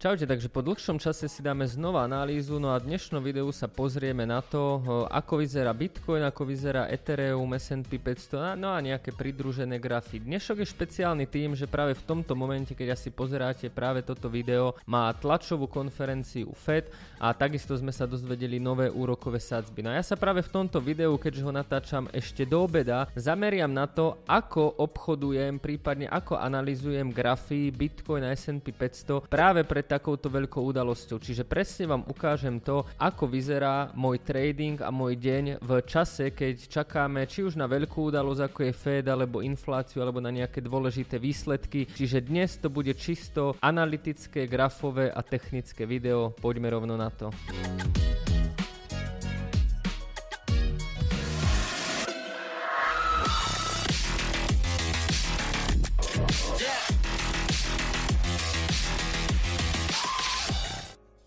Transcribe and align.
Čaute, 0.00 0.24
takže 0.24 0.48
po 0.48 0.64
dlhšom 0.64 0.96
čase 0.96 1.28
si 1.28 1.44
dáme 1.44 1.68
znova 1.68 2.08
analýzu, 2.08 2.56
no 2.56 2.72
a 2.72 2.80
dnešnom 2.80 3.20
videu 3.20 3.44
sa 3.52 3.68
pozrieme 3.68 4.24
na 4.24 4.40
to, 4.40 4.80
ako 5.12 5.44
vyzerá 5.44 5.76
Bitcoin, 5.76 6.24
ako 6.24 6.48
vyzerá 6.48 6.88
Ethereum, 6.88 7.52
S&P 7.52 8.00
500, 8.00 8.56
no 8.56 8.72
a 8.72 8.80
nejaké 8.80 9.12
pridružené 9.12 9.76
grafy. 9.76 10.24
Dnešok 10.24 10.64
je 10.64 10.72
špeciálny 10.72 11.28
tým, 11.28 11.52
že 11.52 11.68
práve 11.68 11.92
v 11.92 12.00
tomto 12.08 12.32
momente, 12.32 12.72
keď 12.72 12.96
asi 12.96 13.12
pozeráte 13.12 13.68
práve 13.68 14.00
toto 14.00 14.32
video, 14.32 14.72
má 14.88 15.12
tlačovú 15.12 15.68
konferenciu 15.68 16.48
FED 16.56 16.88
a 17.20 17.36
takisto 17.36 17.76
sme 17.76 17.92
sa 17.92 18.08
dozvedeli 18.08 18.56
nové 18.56 18.88
úrokové 18.88 19.36
sadzby. 19.36 19.84
No 19.84 19.92
a 19.92 20.00
ja 20.00 20.04
sa 20.08 20.16
práve 20.16 20.40
v 20.40 20.48
tomto 20.48 20.80
videu, 20.80 21.12
keďže 21.20 21.44
ho 21.44 21.52
natáčam 21.52 22.08
ešte 22.16 22.48
do 22.48 22.64
obeda, 22.64 23.04
zameriam 23.12 23.68
na 23.68 23.84
to, 23.84 24.16
ako 24.24 24.80
obchodujem, 24.80 25.60
prípadne 25.60 26.08
ako 26.08 26.40
analizujem 26.40 27.12
grafy 27.12 27.68
Bitcoin 27.68 28.24
a 28.24 28.32
S&P 28.32 28.72
500 28.72 29.28
práve 29.28 29.60
pred 29.68 29.89
takouto 29.90 30.30
veľkou 30.30 30.62
udalosťou. 30.70 31.18
Čiže 31.18 31.42
presne 31.42 31.90
vám 31.90 32.06
ukážem 32.06 32.62
to, 32.62 32.86
ako 32.94 33.26
vyzerá 33.26 33.90
môj 33.98 34.22
trading 34.22 34.78
a 34.78 34.94
môj 34.94 35.18
deň 35.18 35.58
v 35.58 35.70
čase, 35.82 36.30
keď 36.30 36.70
čakáme 36.70 37.26
či 37.26 37.42
už 37.42 37.58
na 37.58 37.66
veľkú 37.66 38.14
udalosť 38.14 38.42
ako 38.46 38.60
je 38.70 38.72
Fed 38.72 39.06
alebo 39.10 39.42
infláciu 39.42 39.98
alebo 40.06 40.22
na 40.22 40.30
nejaké 40.30 40.62
dôležité 40.62 41.18
výsledky. 41.18 41.90
Čiže 41.90 42.22
dnes 42.22 42.54
to 42.62 42.70
bude 42.70 42.94
čisto 42.94 43.58
analytické, 43.58 44.46
grafové 44.46 45.10
a 45.10 45.20
technické 45.26 45.82
video. 45.82 46.30
Poďme 46.38 46.70
rovno 46.70 46.94
na 46.94 47.10
to. 47.10 47.34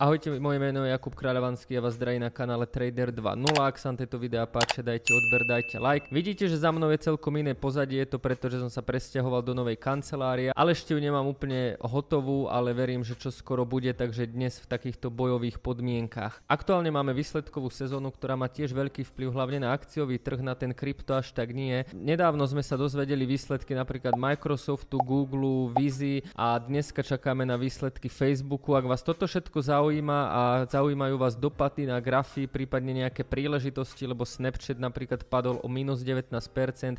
Ahojte, 0.03 0.35
moje 0.35 0.59
meno 0.59 0.83
je 0.83 0.91
Jakub 0.91 1.15
Kráľovanský 1.15 1.79
a 1.79 1.87
vás 1.87 1.95
zdraví 1.95 2.19
na 2.19 2.27
kanále 2.27 2.67
Trader 2.67 3.15
2.0. 3.15 3.39
Ak 3.55 3.79
sa 3.79 3.87
vám 3.87 4.03
tieto 4.03 4.19
videá 4.19 4.43
páči, 4.43 4.83
dajte 4.83 5.15
odber, 5.15 5.47
dajte 5.47 5.79
like. 5.79 6.11
Vidíte, 6.11 6.51
že 6.51 6.59
za 6.59 6.75
mnou 6.75 6.91
je 6.91 7.07
celkom 7.07 7.31
iné 7.39 7.55
pozadie, 7.55 8.03
je 8.03 8.11
to 8.11 8.19
preto, 8.19 8.51
že 8.51 8.59
som 8.59 8.67
sa 8.67 8.83
presťahoval 8.83 9.39
do 9.39 9.55
novej 9.55 9.79
kancelárie, 9.79 10.51
ale 10.51 10.75
ešte 10.75 10.91
ju 10.91 10.99
nemám 10.99 11.23
úplne 11.23 11.79
hotovú, 11.79 12.51
ale 12.51 12.75
verím, 12.75 13.07
že 13.07 13.15
čo 13.15 13.31
skoro 13.31 13.63
bude, 13.63 13.95
takže 13.95 14.27
dnes 14.27 14.59
v 14.59 14.75
takýchto 14.75 15.07
bojových 15.07 15.63
podmienkach. 15.63 16.43
Aktuálne 16.51 16.91
máme 16.91 17.15
výsledkovú 17.15 17.71
sezónu, 17.71 18.11
ktorá 18.11 18.35
má 18.35 18.51
tiež 18.51 18.75
veľký 18.75 19.07
vplyv 19.07 19.31
hlavne 19.31 19.63
na 19.63 19.71
akciový 19.71 20.19
trh, 20.19 20.43
na 20.43 20.51
ten 20.51 20.75
krypto 20.75 21.15
až 21.15 21.31
tak 21.31 21.55
nie. 21.55 21.87
Nedávno 21.95 22.43
sme 22.43 22.59
sa 22.59 22.75
dozvedeli 22.75 23.23
výsledky 23.23 23.71
napríklad 23.71 24.19
Microsoftu, 24.19 24.99
Google, 24.99 25.71
Vizi 25.71 26.27
a 26.35 26.59
dneska 26.59 26.99
čakáme 26.99 27.47
na 27.47 27.55
výsledky 27.55 28.11
Facebooku. 28.11 28.75
Ak 28.75 28.83
vás 28.83 28.99
toto 28.99 29.23
všetko 29.23 29.63
zaujíma, 29.63 29.92
zaujíma 29.93 30.19
a 30.33 30.41
zaujímajú 30.65 31.15
vás 31.21 31.37
dopady 31.37 31.85
na 31.85 32.01
grafy, 32.01 32.49
prípadne 32.49 33.05
nejaké 33.05 33.21
príležitosti, 33.21 34.09
lebo 34.09 34.25
Snapchat 34.25 34.81
napríklad 34.81 35.21
padol 35.29 35.61
o 35.61 35.69
minus 35.69 36.01
19%, 36.01 36.33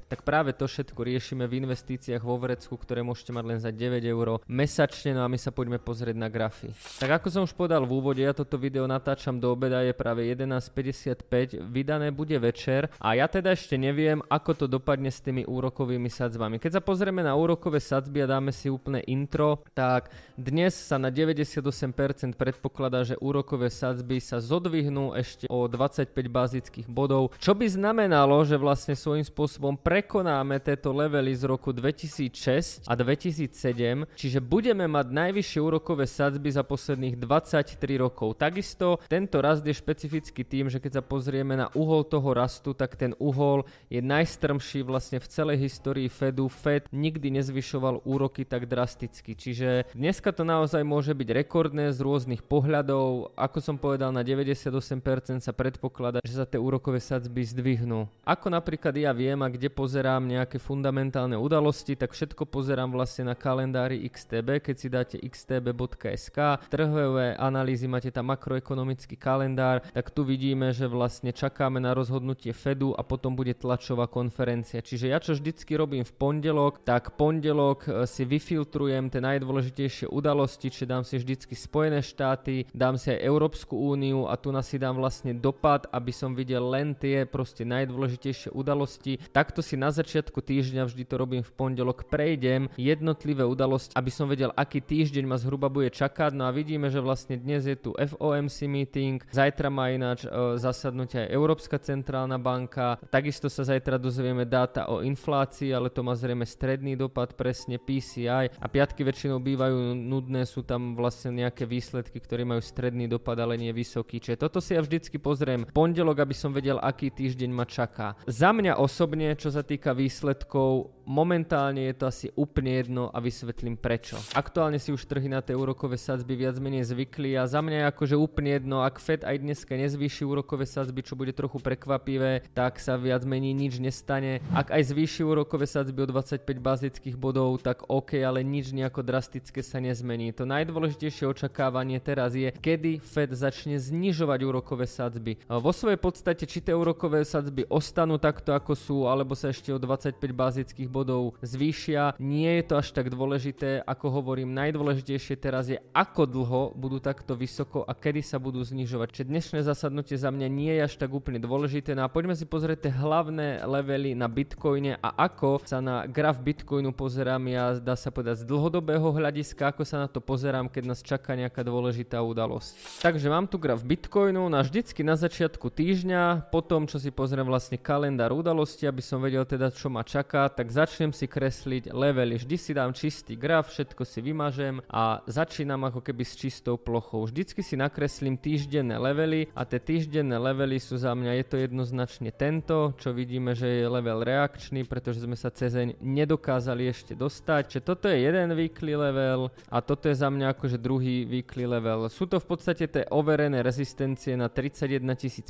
tak 0.06 0.22
práve 0.22 0.54
to 0.54 0.70
všetko 0.70 1.02
riešime 1.02 1.50
v 1.50 1.66
investíciách 1.66 2.22
vo 2.22 2.38
Vrecku, 2.38 2.78
ktoré 2.78 3.02
môžete 3.02 3.34
mať 3.34 3.44
len 3.50 3.58
za 3.58 3.74
9 3.74 3.98
eur 3.98 4.38
mesačne, 4.46 5.10
no 5.10 5.26
a 5.26 5.28
my 5.28 5.34
sa 5.34 5.50
poďme 5.50 5.82
pozrieť 5.82 6.14
na 6.14 6.30
grafy. 6.30 6.70
Tak 7.02 7.18
ako 7.18 7.26
som 7.34 7.42
už 7.42 7.58
povedal 7.58 7.82
v 7.82 7.98
úvode, 7.98 8.22
ja 8.22 8.30
toto 8.30 8.54
video 8.62 8.86
natáčam 8.86 9.42
do 9.42 9.50
obeda, 9.50 9.82
je 9.82 9.90
práve 9.90 10.22
11.55, 10.30 11.66
vydané 11.66 12.14
bude 12.14 12.38
večer 12.38 12.94
a 13.02 13.18
ja 13.18 13.26
teda 13.26 13.58
ešte 13.58 13.74
neviem, 13.74 14.22
ako 14.30 14.54
to 14.54 14.66
dopadne 14.70 15.10
s 15.10 15.18
tými 15.18 15.42
úrokovými 15.42 16.06
sadzbami. 16.06 16.62
Keď 16.62 16.78
sa 16.78 16.82
pozrieme 16.86 17.26
na 17.26 17.34
úrokové 17.34 17.82
sadzby 17.82 18.22
a 18.22 18.30
dáme 18.38 18.54
si 18.54 18.70
úplne 18.70 19.02
intro, 19.10 19.66
tak 19.74 20.14
dnes 20.38 20.78
sa 20.78 20.94
na 20.94 21.10
98% 21.10 22.38
predpokladá 22.38 22.83
predpokladá, 22.84 23.00
že 23.08 23.16
úrokové 23.20 23.72
sadzby 23.72 24.20
sa 24.20 24.44
zodvihnú 24.44 25.16
ešte 25.16 25.48
o 25.48 25.64
25 25.64 26.12
bazických 26.28 26.88
bodov, 26.88 27.32
čo 27.40 27.56
by 27.56 27.64
znamenalo, 27.64 28.44
že 28.44 28.60
vlastne 28.60 28.92
svojím 28.92 29.24
spôsobom 29.24 29.80
prekonáme 29.80 30.60
tieto 30.60 30.92
levely 30.92 31.32
z 31.32 31.48
roku 31.48 31.72
2006 31.72 32.84
a 32.84 32.92
2007, 32.92 34.04
čiže 34.12 34.38
budeme 34.44 34.84
mať 34.84 35.06
najvyššie 35.16 35.60
úrokové 35.64 36.04
sadzby 36.04 36.52
za 36.52 36.60
posledných 36.60 37.16
23 37.16 37.80
rokov. 37.96 38.36
Takisto 38.36 39.00
tento 39.08 39.40
rast 39.40 39.64
je 39.64 39.72
špecifický 39.72 40.44
tým, 40.44 40.68
že 40.68 40.76
keď 40.76 41.00
sa 41.00 41.02
pozrieme 41.02 41.56
na 41.56 41.72
uhol 41.72 42.04
toho 42.04 42.36
rastu, 42.36 42.76
tak 42.76 43.00
ten 43.00 43.16
uhol 43.16 43.64
je 43.88 44.04
najstrmší 44.04 44.84
vlastne 44.84 45.16
v 45.24 45.30
celej 45.32 45.64
histórii 45.64 46.12
Fedu. 46.12 46.52
Fed 46.52 46.92
nikdy 46.92 47.40
nezvyšoval 47.40 48.04
úroky 48.04 48.44
tak 48.44 48.68
drasticky, 48.68 49.32
čiže 49.32 49.88
dneska 49.96 50.36
to 50.36 50.44
naozaj 50.44 50.84
môže 50.84 51.16
byť 51.16 51.28
rekordné 51.32 51.88
z 51.94 51.98
rôznych 52.04 52.44
pohľadov 52.44 52.73
pohľadov, 52.74 53.30
ako 53.38 53.58
som 53.62 53.76
povedal, 53.78 54.10
na 54.10 54.26
98% 54.26 55.38
sa 55.38 55.52
predpokladá, 55.54 56.18
že 56.26 56.34
sa 56.34 56.42
tie 56.42 56.58
úrokové 56.58 56.98
sadzby 56.98 57.46
zdvihnú. 57.46 58.10
Ako 58.26 58.50
napríklad 58.50 58.90
ja 58.98 59.14
viem 59.14 59.38
a 59.46 59.46
kde 59.46 59.70
pozerám 59.70 60.26
nejaké 60.26 60.58
fundamentálne 60.58 61.38
udalosti, 61.38 61.94
tak 61.94 62.10
všetko 62.10 62.50
pozerám 62.50 62.90
vlastne 62.90 63.30
na 63.30 63.38
kalendári 63.38 64.02
XTB, 64.10 64.58
keď 64.58 64.74
si 64.74 64.88
dáte 64.90 65.16
xtb.sk, 65.22 66.66
trhové 66.66 67.38
analýzy, 67.38 67.86
máte 67.86 68.10
tam 68.10 68.34
makroekonomický 68.34 69.14
kalendár, 69.14 69.86
tak 69.94 70.10
tu 70.10 70.26
vidíme, 70.26 70.74
že 70.74 70.90
vlastne 70.90 71.30
čakáme 71.30 71.78
na 71.78 71.94
rozhodnutie 71.94 72.50
Fedu 72.50 72.90
a 72.98 73.06
potom 73.06 73.38
bude 73.38 73.54
tlačová 73.54 74.10
konferencia. 74.10 74.82
Čiže 74.82 75.14
ja 75.14 75.22
čo 75.22 75.38
vždycky 75.38 75.78
robím 75.78 76.02
v 76.02 76.10
pondelok, 76.18 76.82
tak 76.82 77.14
pondelok 77.14 77.86
e, 77.86 77.90
si 78.10 78.26
vyfiltrujem 78.26 79.14
tie 79.14 79.22
najdôležitejšie 79.22 80.10
udalosti, 80.10 80.74
či 80.74 80.82
dám 80.90 81.06
si 81.06 81.22
vždycky 81.22 81.54
Spojené 81.54 82.02
štáty, 82.02 82.53
dám 82.70 82.94
si 82.94 83.10
aj 83.10 83.26
Európsku 83.26 83.74
úniu 83.74 84.30
a 84.30 84.38
tu 84.38 84.54
na 84.54 84.62
si 84.62 84.78
dám 84.78 84.94
vlastne 84.94 85.34
dopad, 85.34 85.90
aby 85.90 86.14
som 86.14 86.32
videl 86.32 86.62
len 86.62 86.94
tie 86.94 87.26
proste 87.26 87.66
najdôležitejšie 87.66 88.54
udalosti. 88.54 89.18
Takto 89.34 89.60
si 89.60 89.74
na 89.74 89.90
začiatku 89.90 90.38
týždňa, 90.38 90.86
vždy 90.86 91.02
to 91.04 91.14
robím 91.18 91.42
v 91.42 91.52
pondelok, 91.52 92.06
prejdem 92.06 92.70
jednotlivé 92.78 93.42
udalosti, 93.42 93.92
aby 93.98 94.10
som 94.14 94.30
vedel, 94.30 94.54
aký 94.54 94.78
týždeň 94.78 95.24
ma 95.26 95.36
zhruba 95.40 95.66
bude 95.66 95.90
čakať. 95.90 96.32
No 96.38 96.46
a 96.46 96.54
vidíme, 96.54 96.88
že 96.88 97.02
vlastne 97.02 97.34
dnes 97.34 97.66
je 97.66 97.74
tu 97.74 97.90
FOMC 97.96 98.70
meeting, 98.70 99.18
zajtra 99.32 99.72
má 99.72 99.90
ináč 99.90 100.22
e, 100.24 100.30
zasadnutie 100.60 101.24
aj 101.24 101.32
Európska 101.34 101.80
centrálna 101.82 102.38
banka, 102.38 103.00
takisto 103.08 103.48
sa 103.48 103.66
zajtra 103.66 103.98
dozvieme 103.98 104.44
dáta 104.44 104.86
o 104.92 105.00
inflácii, 105.00 105.72
ale 105.72 105.88
to 105.88 106.04
má 106.04 106.12
zrejme 106.12 106.44
stredný 106.44 106.94
dopad, 106.94 107.32
presne 107.34 107.80
PCI 107.80 108.52
a 108.54 108.66
piatky 108.68 109.02
väčšinou 109.02 109.40
bývajú 109.40 109.96
nudné, 109.96 110.44
sú 110.44 110.62
tam 110.62 110.92
vlastne 110.94 111.34
nejaké 111.34 111.64
výsledky, 111.64 112.20
ktoré 112.20 112.43
majú 112.46 112.54
majú 112.54 112.62
stredný 112.62 113.10
dopad, 113.10 113.34
ale 113.42 113.58
nie 113.58 113.74
vysoký. 113.74 114.22
Čiže 114.22 114.46
toto 114.46 114.62
si 114.62 114.78
ja 114.78 114.80
vždycky 114.80 115.18
pozriem 115.18 115.66
pondelok, 115.74 116.22
aby 116.22 116.34
som 116.38 116.54
vedel, 116.54 116.78
aký 116.78 117.10
týždeň 117.10 117.50
ma 117.50 117.66
čaká. 117.66 118.14
Za 118.30 118.54
mňa 118.54 118.78
osobne, 118.78 119.34
čo 119.34 119.50
sa 119.50 119.66
týka 119.66 119.90
výsledkov, 119.90 120.94
momentálne 121.04 121.84
je 121.88 121.94
to 121.94 122.04
asi 122.08 122.26
úplne 122.34 122.82
jedno 122.82 123.08
a 123.12 123.20
vysvetlím 123.20 123.76
prečo. 123.78 124.16
Aktuálne 124.34 124.80
si 124.80 124.90
už 124.90 125.04
trhy 125.04 125.28
na 125.28 125.44
tie 125.44 125.56
úrokové 125.56 126.00
sadzby 126.00 126.34
viac 126.36 126.56
menej 126.58 126.88
zvykli 126.90 127.36
a 127.36 127.46
za 127.46 127.60
mňa 127.60 127.76
je 127.84 127.90
akože 127.92 128.16
úplne 128.18 128.50
jedno, 128.56 128.82
ak 128.82 129.00
Fed 129.00 129.22
aj 129.22 129.40
dneska 129.40 129.76
nezvýši 129.76 130.24
úrokové 130.24 130.64
sadzby, 130.64 131.04
čo 131.04 131.14
bude 131.14 131.36
trochu 131.36 131.60
prekvapivé, 131.60 132.48
tak 132.56 132.80
sa 132.80 132.96
viac 132.96 133.22
menej 133.28 133.52
nič 133.52 133.78
nestane. 133.78 134.40
Ak 134.50 134.72
aj 134.72 134.92
zvýši 134.92 135.22
úrokové 135.22 135.68
sadzby 135.68 136.04
o 136.04 136.08
25 136.08 136.44
bazických 136.58 137.16
bodov, 137.20 137.60
tak 137.60 137.84
OK, 137.86 138.18
ale 138.24 138.40
nič 138.40 138.72
nejako 138.72 139.04
drastické 139.04 139.60
sa 139.60 139.78
nezmení. 139.78 140.32
To 140.32 140.48
najdôležitejšie 140.48 141.28
očakávanie 141.28 142.00
teraz 142.00 142.32
je, 142.32 142.48
kedy 142.50 142.98
Fed 143.04 143.30
začne 143.36 143.76
znižovať 143.76 144.40
úrokové 144.44 144.88
sadzby. 144.88 145.36
Vo 145.46 145.70
svojej 145.70 146.00
podstate, 146.00 146.48
či 146.48 146.64
tie 146.64 146.72
úrokové 146.72 147.22
sadzby 147.28 147.68
ostanú 147.68 148.16
takto 148.16 148.56
ako 148.56 148.72
sú, 148.72 148.96
alebo 149.04 149.36
sa 149.36 149.52
ešte 149.52 149.74
o 149.74 149.78
25 149.78 150.16
bazických 150.32 150.88
bodov 150.94 151.34
zvýšia, 151.42 152.14
nie 152.22 152.62
je 152.62 152.70
to 152.70 152.78
až 152.78 152.94
tak 152.94 153.10
dôležité, 153.10 153.82
ako 153.82 154.22
hovorím, 154.22 154.54
najdôležitejšie 154.54 155.34
teraz 155.42 155.66
je, 155.66 155.82
ako 155.90 156.22
dlho 156.30 156.62
budú 156.78 157.02
takto 157.02 157.34
vysoko 157.34 157.82
a 157.82 157.90
kedy 157.98 158.22
sa 158.22 158.38
budú 158.38 158.62
znižovať. 158.62 159.08
Čiže 159.10 159.30
dnešné 159.34 159.58
zasadnutie 159.66 160.14
za 160.14 160.30
mňa 160.30 160.46
nie 160.46 160.70
je 160.78 160.86
až 160.86 160.94
tak 160.94 161.10
úplne 161.10 161.42
dôležité. 161.42 161.98
No 161.98 162.06
a 162.06 162.12
poďme 162.12 162.38
si 162.38 162.46
pozrieť 162.46 162.86
tie 162.86 162.92
hlavné 162.94 163.66
levely 163.66 164.14
na 164.14 164.30
Bitcoine 164.30 165.02
a 165.02 165.10
ako 165.26 165.66
sa 165.66 165.82
na 165.82 166.06
graf 166.06 166.38
Bitcoinu 166.38 166.94
pozerám 166.94 167.42
ja, 167.50 167.74
dá 167.82 167.98
sa 167.98 168.14
povedať 168.14 168.44
z 168.44 168.48
dlhodobého 168.48 169.10
hľadiska, 169.10 169.74
ako 169.74 169.82
sa 169.82 170.04
na 170.04 170.08
to 170.08 170.22
pozerám, 170.22 170.70
keď 170.70 170.94
nás 170.94 171.00
čaká 171.02 171.34
nejaká 171.34 171.64
dôležitá 171.64 172.22
udalosť. 172.22 173.02
Takže 173.02 173.26
mám 173.26 173.50
tu 173.50 173.58
graf 173.58 173.82
Bitcoinu 173.82 174.46
na 174.46 174.60
vždycky 174.60 175.00
na 175.02 175.16
začiatku 175.16 175.72
týždňa, 175.72 176.52
potom 176.52 176.84
čo 176.84 177.00
si 177.00 177.08
pozriem 177.08 177.48
vlastne 177.48 177.80
kalendár 177.80 178.36
udalosti, 178.36 178.84
aby 178.84 179.00
som 179.00 179.24
vedel 179.24 179.48
teda 179.48 179.72
čo 179.72 179.88
ma 179.88 180.04
čaká, 180.04 180.52
tak 180.52 180.68
začnem 180.84 181.16
si 181.16 181.24
kresliť 181.24 181.96
levely. 181.96 182.36
Vždy 182.36 182.56
si 182.60 182.76
dám 182.76 182.92
čistý 182.92 183.40
graf, 183.40 183.72
všetko 183.72 184.04
si 184.04 184.20
vymažem 184.20 184.84
a 184.92 185.24
začínam 185.24 185.80
ako 185.88 186.04
keby 186.04 186.20
s 186.28 186.36
čistou 186.36 186.76
plochou. 186.76 187.24
Vždycky 187.24 187.64
si 187.64 187.72
nakreslím 187.72 188.36
týždenné 188.36 189.00
levely 189.00 189.48
a 189.56 189.64
tie 189.64 189.80
týždenné 189.80 190.36
levely 190.36 190.76
sú 190.76 191.00
za 191.00 191.16
mňa, 191.16 191.40
je 191.40 191.46
to 191.48 191.56
jednoznačne 191.56 192.28
tento, 192.36 192.92
čo 193.00 193.16
vidíme, 193.16 193.56
že 193.56 193.80
je 193.80 193.88
level 193.88 194.20
reakčný, 194.20 194.84
pretože 194.84 195.24
sme 195.24 195.40
sa 195.40 195.48
cezeň 195.48 196.04
nedokázali 196.04 196.84
ešte 196.84 197.16
dostať. 197.16 197.62
Čiže 197.72 197.82
toto 197.88 198.12
je 198.12 198.20
jeden 198.20 198.52
weekly 198.52 198.92
level 198.92 199.48
a 199.72 199.80
toto 199.80 200.12
je 200.12 200.20
za 200.20 200.28
mňa 200.28 200.52
akože 200.52 200.76
druhý 200.76 201.24
weekly 201.24 201.64
level. 201.64 202.12
Sú 202.12 202.28
to 202.28 202.36
v 202.36 202.44
podstate 202.44 202.84
tie 202.92 203.08
overené 203.08 203.64
rezistencie 203.64 204.36
na 204.36 204.52
31 204.52 205.00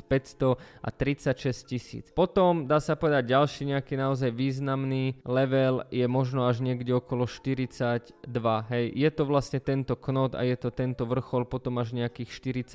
500 0.07 0.55
a 0.79 0.89
36 0.95 2.07
000. 2.07 2.15
Potom 2.15 2.63
dá 2.63 2.79
sa 2.79 2.95
povedať 2.95 3.35
ďalší 3.35 3.75
nejaký 3.75 3.99
naozaj 3.99 4.31
významný 4.31 5.24
level 5.25 5.83
je 5.89 6.05
možno 6.05 6.45
až 6.45 6.61
niekde 6.61 6.93
okolo 6.93 7.25
42. 7.25 8.13
Hej, 8.71 8.85
je 8.93 9.09
to 9.11 9.23
vlastne 9.25 9.59
tento 9.59 9.97
knot 9.97 10.37
a 10.37 10.45
je 10.45 10.55
to 10.55 10.69
tento 10.69 11.03
vrchol 11.03 11.49
potom 11.49 11.81
až 11.81 11.97
nejakých 11.97 12.29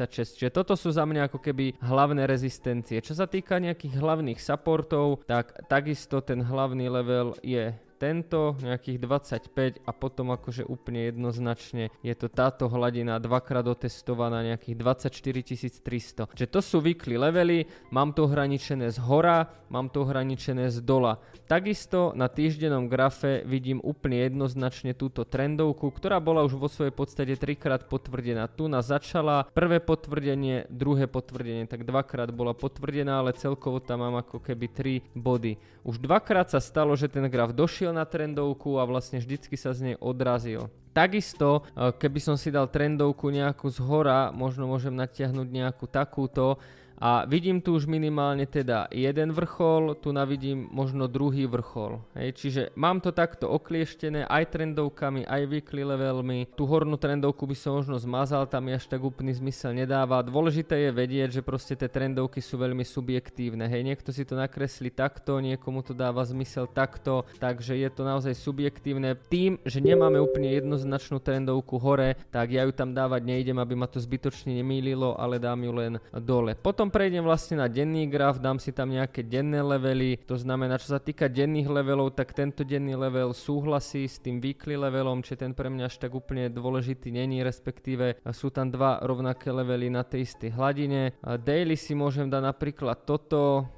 46. 0.04 0.36
Čiže 0.36 0.50
toto 0.50 0.74
sú 0.74 0.90
za 0.90 1.06
mňa 1.06 1.30
ako 1.30 1.38
keby 1.38 1.78
hlavné 1.80 2.26
rezistencie. 2.26 2.98
Čo 3.00 3.14
sa 3.14 3.30
týka 3.30 3.62
nejakých 3.62 3.96
hlavných 3.96 4.42
supportov, 4.42 5.22
tak 5.24 5.54
takisto 5.70 6.18
ten 6.20 6.42
hlavný 6.42 6.90
level 6.90 7.38
je 7.40 7.72
tento 8.00 8.56
nejakých 8.64 8.96
25 8.96 9.84
a 9.84 9.90
potom 9.92 10.32
akože 10.32 10.64
úplne 10.64 11.12
jednoznačne 11.12 11.92
je 12.00 12.14
to 12.16 12.32
táto 12.32 12.64
hladina 12.72 13.20
dvakrát 13.20 13.68
otestovaná 13.68 14.40
nejakých 14.40 14.76
24 15.12 15.84
300. 15.84 16.32
Čiže 16.32 16.48
to 16.48 16.60
sú 16.64 16.80
weekly 16.80 17.20
levely, 17.20 17.68
mám 17.92 18.16
to 18.16 18.24
ohraničené 18.24 18.88
z 18.88 18.96
hora, 19.04 19.52
mám 19.68 19.92
to 19.92 20.08
ohraničené 20.08 20.72
z 20.72 20.80
dola. 20.80 21.20
Takisto 21.44 22.16
na 22.16 22.32
týždennom 22.32 22.88
grafe 22.88 23.44
vidím 23.44 23.84
úplne 23.84 24.24
jednoznačne 24.24 24.96
túto 24.96 25.28
trendovku, 25.28 25.92
ktorá 25.92 26.16
bola 26.22 26.40
už 26.48 26.56
vo 26.56 26.72
svojej 26.72 26.94
podstate 26.96 27.36
trikrát 27.36 27.84
potvrdená. 27.84 28.48
Tu 28.48 28.64
na 28.64 28.80
začala 28.80 29.44
prvé 29.52 29.76
potvrdenie, 29.82 30.64
druhé 30.72 31.04
potvrdenie, 31.04 31.68
tak 31.68 31.84
dvakrát 31.84 32.32
bola 32.32 32.56
potvrdená, 32.56 33.20
ale 33.20 33.36
celkovo 33.36 33.82
tam 33.82 34.00
mám 34.00 34.24
ako 34.24 34.40
keby 34.40 34.66
3 34.72 35.12
body. 35.12 35.60
Už 35.84 36.00
dvakrát 36.00 36.48
sa 36.48 36.62
stalo, 36.62 36.96
že 36.96 37.10
ten 37.10 37.26
graf 37.28 37.52
došiel 37.52 37.89
našiel 37.90 37.98
na 37.98 38.06
trendovku 38.06 38.78
a 38.78 38.86
vlastne 38.86 39.18
vždycky 39.18 39.58
sa 39.58 39.74
z 39.74 39.92
nej 39.92 39.96
odrazil. 39.98 40.70
Takisto, 40.94 41.66
e, 41.74 41.90
keby 41.94 42.18
som 42.22 42.34
si 42.38 42.50
dal 42.50 42.70
trendovku 42.70 43.30
nejakú 43.30 43.70
z 43.70 43.78
hora, 43.82 44.30
možno 44.30 44.66
môžem 44.66 44.94
natiahnuť 44.94 45.46
nejakú 45.50 45.86
takúto, 45.90 46.58
a 47.00 47.24
vidím 47.24 47.64
tu 47.64 47.72
už 47.72 47.88
minimálne 47.88 48.44
teda 48.44 48.92
jeden 48.92 49.32
vrchol, 49.32 49.96
tu 49.96 50.12
navidím 50.12 50.68
možno 50.68 51.08
druhý 51.08 51.48
vrchol. 51.48 52.04
Hej, 52.12 52.36
čiže 52.36 52.62
mám 52.76 53.00
to 53.00 53.08
takto 53.08 53.48
oklieštené 53.48 54.28
aj 54.28 54.52
trendovkami, 54.52 55.24
aj 55.24 55.42
weekly 55.48 55.80
levelmi. 55.80 56.44
Tú 56.52 56.68
hornú 56.68 57.00
trendovku 57.00 57.48
by 57.48 57.56
som 57.56 57.80
možno 57.80 57.96
zmazal, 57.96 58.44
tam 58.44 58.68
mi 58.68 58.76
až 58.76 58.84
tak 58.84 59.00
úplný 59.00 59.32
zmysel 59.32 59.72
nedáva. 59.72 60.20
Dôležité 60.20 60.76
je 60.76 60.90
vedieť, 60.92 61.40
že 61.40 61.42
proste 61.42 61.72
tie 61.72 61.88
trendovky 61.88 62.44
sú 62.44 62.60
veľmi 62.60 62.84
subjektívne. 62.84 63.64
Hej, 63.64 63.80
niekto 63.80 64.12
si 64.12 64.28
to 64.28 64.36
nakreslí 64.36 64.92
takto, 64.92 65.40
niekomu 65.40 65.80
to 65.80 65.96
dáva 65.96 66.20
zmysel 66.28 66.68
takto, 66.68 67.24
takže 67.40 67.80
je 67.80 67.88
to 67.88 68.04
naozaj 68.04 68.36
subjektívne. 68.36 69.16
Tým, 69.32 69.56
že 69.64 69.80
nemáme 69.80 70.20
úplne 70.20 70.52
jednoznačnú 70.52 71.16
trendovku 71.16 71.80
hore, 71.80 72.20
tak 72.28 72.52
ja 72.52 72.68
ju 72.68 72.76
tam 72.76 72.92
dávať 72.92 73.24
nejdem, 73.24 73.56
aby 73.56 73.72
ma 73.72 73.88
to 73.88 73.96
zbytočne 73.96 74.52
nemýlilo, 74.60 75.16
ale 75.16 75.40
dám 75.40 75.64
ju 75.64 75.72
len 75.72 75.92
dole. 76.12 76.52
Potom 76.60 76.89
prejdem 76.90 77.22
vlastne 77.24 77.62
na 77.62 77.70
denný 77.70 78.10
graf, 78.10 78.42
dám 78.42 78.58
si 78.58 78.74
tam 78.74 78.90
nejaké 78.90 79.22
denné 79.22 79.62
levely, 79.62 80.18
to 80.26 80.34
znamená, 80.34 80.76
čo 80.76 80.92
sa 80.92 81.00
týka 81.00 81.30
denných 81.30 81.70
levelov, 81.70 82.18
tak 82.18 82.34
tento 82.34 82.66
denný 82.66 82.98
level 82.98 83.32
súhlasí 83.32 84.04
s 84.10 84.18
tým 84.18 84.42
weekly 84.42 84.74
levelom, 84.74 85.22
či 85.22 85.38
ten 85.38 85.54
pre 85.54 85.70
mňa 85.70 85.86
až 85.86 86.02
tak 86.02 86.12
úplne 86.12 86.50
dôležitý 86.50 87.14
není, 87.14 87.46
respektíve 87.46 88.20
sú 88.34 88.50
tam 88.50 88.68
dva 88.68 88.98
rovnaké 89.00 89.54
levely 89.54 89.88
na 89.88 90.02
tej 90.02 90.26
istej 90.26 90.52
hladine. 90.58 91.14
Daily 91.22 91.78
si 91.78 91.94
môžem 91.94 92.26
dať 92.26 92.42
napríklad 92.42 93.06
toto, 93.06 93.70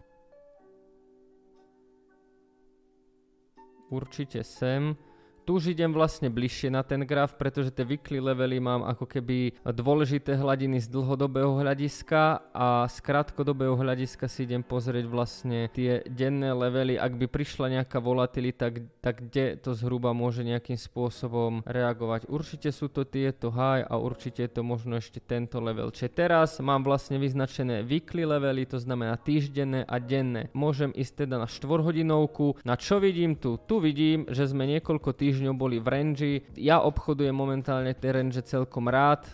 určite 3.92 4.40
sem. 4.40 4.96
Tu 5.42 5.58
už 5.58 5.74
idem 5.74 5.90
vlastne 5.90 6.30
bližšie 6.30 6.70
na 6.70 6.86
ten 6.86 7.02
graf, 7.02 7.34
pretože 7.34 7.74
tie 7.74 7.82
weekly 7.82 8.22
levely 8.22 8.62
mám 8.62 8.86
ako 8.86 9.10
keby 9.10 9.58
dôležité 9.66 10.38
hladiny 10.38 10.78
z 10.78 10.86
dlhodobého 10.86 11.58
hľadiska 11.58 12.54
a 12.54 12.86
z 12.86 12.96
krátkodobého 13.02 13.74
hľadiska 13.74 14.30
si 14.30 14.46
idem 14.46 14.62
pozrieť 14.62 15.10
vlastne 15.10 15.66
tie 15.74 16.06
denné 16.06 16.54
levely. 16.54 16.94
Ak 16.94 17.18
by 17.18 17.26
prišla 17.26 17.82
nejaká 17.82 17.98
volatilita, 17.98 18.70
tak, 19.02 19.26
kde 19.26 19.58
to 19.58 19.74
zhruba 19.74 20.14
môže 20.14 20.46
nejakým 20.46 20.78
spôsobom 20.78 21.66
reagovať. 21.66 22.30
Určite 22.30 22.70
sú 22.70 22.86
to 22.86 23.02
tieto 23.02 23.50
high 23.50 23.82
a 23.82 23.98
určite 23.98 24.46
je 24.46 24.52
to 24.54 24.62
možno 24.62 24.94
ešte 25.02 25.18
tento 25.18 25.58
level. 25.58 25.90
Čiže 25.90 26.10
teraz 26.14 26.62
mám 26.62 26.86
vlastne 26.86 27.18
vyznačené 27.18 27.82
weekly 27.82 28.22
levely, 28.22 28.62
to 28.62 28.78
znamená 28.78 29.18
týždenné 29.18 29.82
a 29.90 29.98
denné. 29.98 30.54
Môžem 30.54 30.94
ísť 30.94 31.26
teda 31.26 31.42
na 31.42 31.50
4 31.50 31.66
hodinovku. 31.82 32.62
Na 32.62 32.78
čo 32.78 33.02
vidím 33.02 33.34
tu? 33.34 33.58
Tu 33.58 33.82
vidím, 33.82 34.30
že 34.30 34.46
sme 34.46 34.70
niekoľko 34.70 35.10
týždňov 35.10 35.31
týždňov 35.32 35.54
boli 35.56 35.80
v 35.80 35.88
range. 35.88 36.30
Ja 36.60 36.84
obchodujem 36.84 37.32
momentálne 37.32 37.96
tie 37.96 38.12
range 38.12 38.44
celkom 38.44 38.92
rád. 38.92 39.24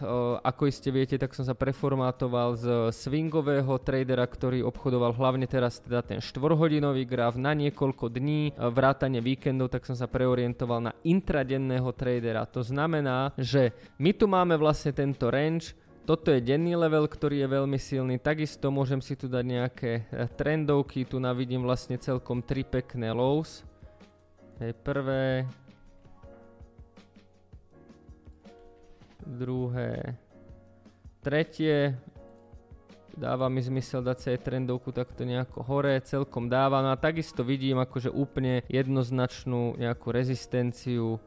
Ako 0.47 0.71
iste 0.71 0.95
viete, 0.95 1.19
tak 1.19 1.35
som 1.35 1.43
sa 1.43 1.59
preformátoval 1.59 2.55
z 2.55 2.67
swingového 2.95 3.75
tradera, 3.83 4.23
ktorý 4.23 4.63
obchodoval 4.63 5.19
hlavne 5.19 5.51
teraz 5.51 5.83
teda 5.83 6.07
ten 6.07 6.23
4-hodinový 6.23 7.03
graf 7.03 7.35
na 7.35 7.51
niekoľko 7.51 8.15
dní, 8.15 8.55
vrátane 8.55 9.19
víkendov, 9.19 9.75
tak 9.75 9.83
som 9.91 9.99
sa 9.99 10.07
preorientoval 10.07 10.79
na 10.79 10.93
intradenného 11.03 11.91
tradera. 11.99 12.47
To 12.55 12.63
znamená, 12.63 13.35
že 13.35 13.75
my 13.99 14.15
tu 14.15 14.31
máme 14.31 14.55
vlastne 14.55 14.95
tento 14.95 15.27
range, 15.35 15.75
toto 16.07 16.33
je 16.33 16.41
denný 16.41 16.73
level, 16.73 17.05
ktorý 17.05 17.45
je 17.45 17.49
veľmi 17.53 17.77
silný. 17.77 18.17
Takisto 18.17 18.73
môžem 18.73 19.03
si 19.05 19.13
tu 19.13 19.29
dať 19.29 19.45
nejaké 19.45 19.91
eh, 20.09 20.25
trendovky. 20.41 21.05
Tu 21.05 21.21
navidím 21.21 21.67
vlastne 21.69 22.01
celkom 22.01 22.41
tri 22.41 22.65
pekné 22.65 23.13
lows. 23.13 23.61
Hej, 24.59 24.75
prvé, 24.83 25.47
druhé, 29.29 30.17
tretie, 31.21 31.93
dáva 33.13 33.53
mi 33.53 33.61
zmysel 33.61 34.01
dať 34.01 34.19
sa 34.19 34.29
aj 34.33 34.45
trendovku 34.47 34.95
takto 34.95 35.29
nejako 35.29 35.61
hore, 35.67 36.01
celkom 36.01 36.49
dáva. 36.49 36.81
No 36.81 36.95
a 36.95 36.97
takisto 36.97 37.45
vidím 37.45 37.77
akože 37.83 38.09
úplne 38.09 38.65
jednoznačnú 38.73 39.77
nejakú 39.77 40.09
rezistenciu, 40.09 41.21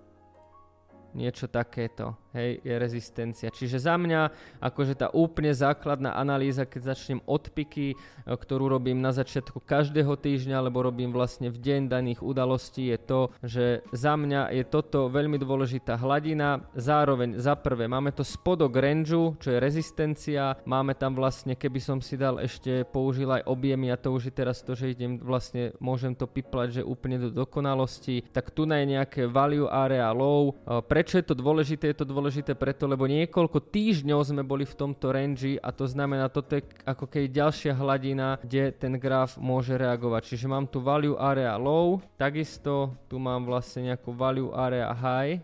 niečo 1.13 1.45
takéto 1.51 2.17
hej, 2.33 2.59
je 2.63 2.75
rezistencia. 2.75 3.47
Čiže 3.51 3.77
za 3.77 3.95
mňa, 3.95 4.31
akože 4.63 4.97
tá 4.97 5.07
úplne 5.11 5.51
základná 5.53 6.15
analýza, 6.15 6.65
keď 6.65 6.95
začnem 6.95 7.19
odpiky, 7.27 7.93
e, 7.93 7.95
ktorú 8.25 8.71
robím 8.71 8.99
na 8.99 9.13
začiatku 9.13 9.61
každého 9.63 10.15
týždňa, 10.17 10.59
alebo 10.59 10.83
robím 10.83 11.13
vlastne 11.13 11.51
v 11.51 11.57
deň 11.59 11.81
daných 11.91 12.19
udalostí, 12.23 12.89
je 12.91 12.99
to, 12.99 13.21
že 13.43 13.65
za 13.93 14.15
mňa 14.17 14.51
je 14.55 14.63
toto 14.67 15.07
veľmi 15.11 15.37
dôležitá 15.37 15.99
hladina. 15.99 16.63
Zároveň 16.73 17.37
za 17.37 17.53
prvé 17.59 17.85
máme 17.85 18.15
to 18.15 18.23
spodok 18.25 18.73
range, 18.79 19.11
čo 19.11 19.49
je 19.51 19.59
rezistencia, 19.59 20.55
máme 20.63 20.95
tam 20.95 21.17
vlastne, 21.17 21.59
keby 21.59 21.79
som 21.83 21.97
si 21.99 22.15
dal 22.15 22.39
ešte, 22.39 22.87
použil 22.87 23.27
aj 23.27 23.43
objemy 23.49 23.91
a 23.91 23.99
to 23.99 24.13
už 24.15 24.31
je 24.31 24.33
teraz 24.33 24.63
to, 24.63 24.71
že 24.77 24.95
idem 24.95 25.19
vlastne, 25.19 25.75
môžem 25.83 26.15
to 26.15 26.25
piplať, 26.25 26.81
že 26.81 26.87
úplne 26.87 27.19
do 27.19 27.29
dokonalosti, 27.29 28.23
tak 28.31 28.55
tu 28.55 28.63
je 28.63 28.85
nejaké 28.87 29.27
value 29.27 29.67
area 29.67 30.07
low. 30.15 30.55
E, 30.63 30.79
prečo 30.85 31.19
je 31.19 31.25
to 31.27 31.35
dôležité? 31.35 31.91
Je 31.91 31.99
to 31.99 32.07
dôležité 32.07 32.20
dôležité 32.21 32.53
preto, 32.53 32.85
lebo 32.85 33.09
niekoľko 33.09 33.73
týždňov 33.73 34.21
sme 34.21 34.45
boli 34.45 34.61
v 34.61 34.77
tomto 34.77 35.09
range 35.09 35.57
a 35.57 35.73
to 35.73 35.89
znamená, 35.89 36.29
toto 36.29 36.53
je 36.53 36.61
ako 36.85 37.09
keď 37.09 37.49
ďalšia 37.49 37.73
hladina, 37.73 38.37
kde 38.45 38.69
ten 38.77 38.93
graf 39.01 39.41
môže 39.41 39.73
reagovať. 39.73 40.29
Čiže 40.29 40.45
mám 40.45 40.69
tu 40.69 40.85
value 40.85 41.17
area 41.17 41.57
low, 41.57 41.97
takisto 42.21 42.93
tu 43.09 43.17
mám 43.17 43.49
vlastne 43.49 43.89
nejakú 43.89 44.13
value 44.13 44.53
area 44.53 44.93
high. 44.93 45.41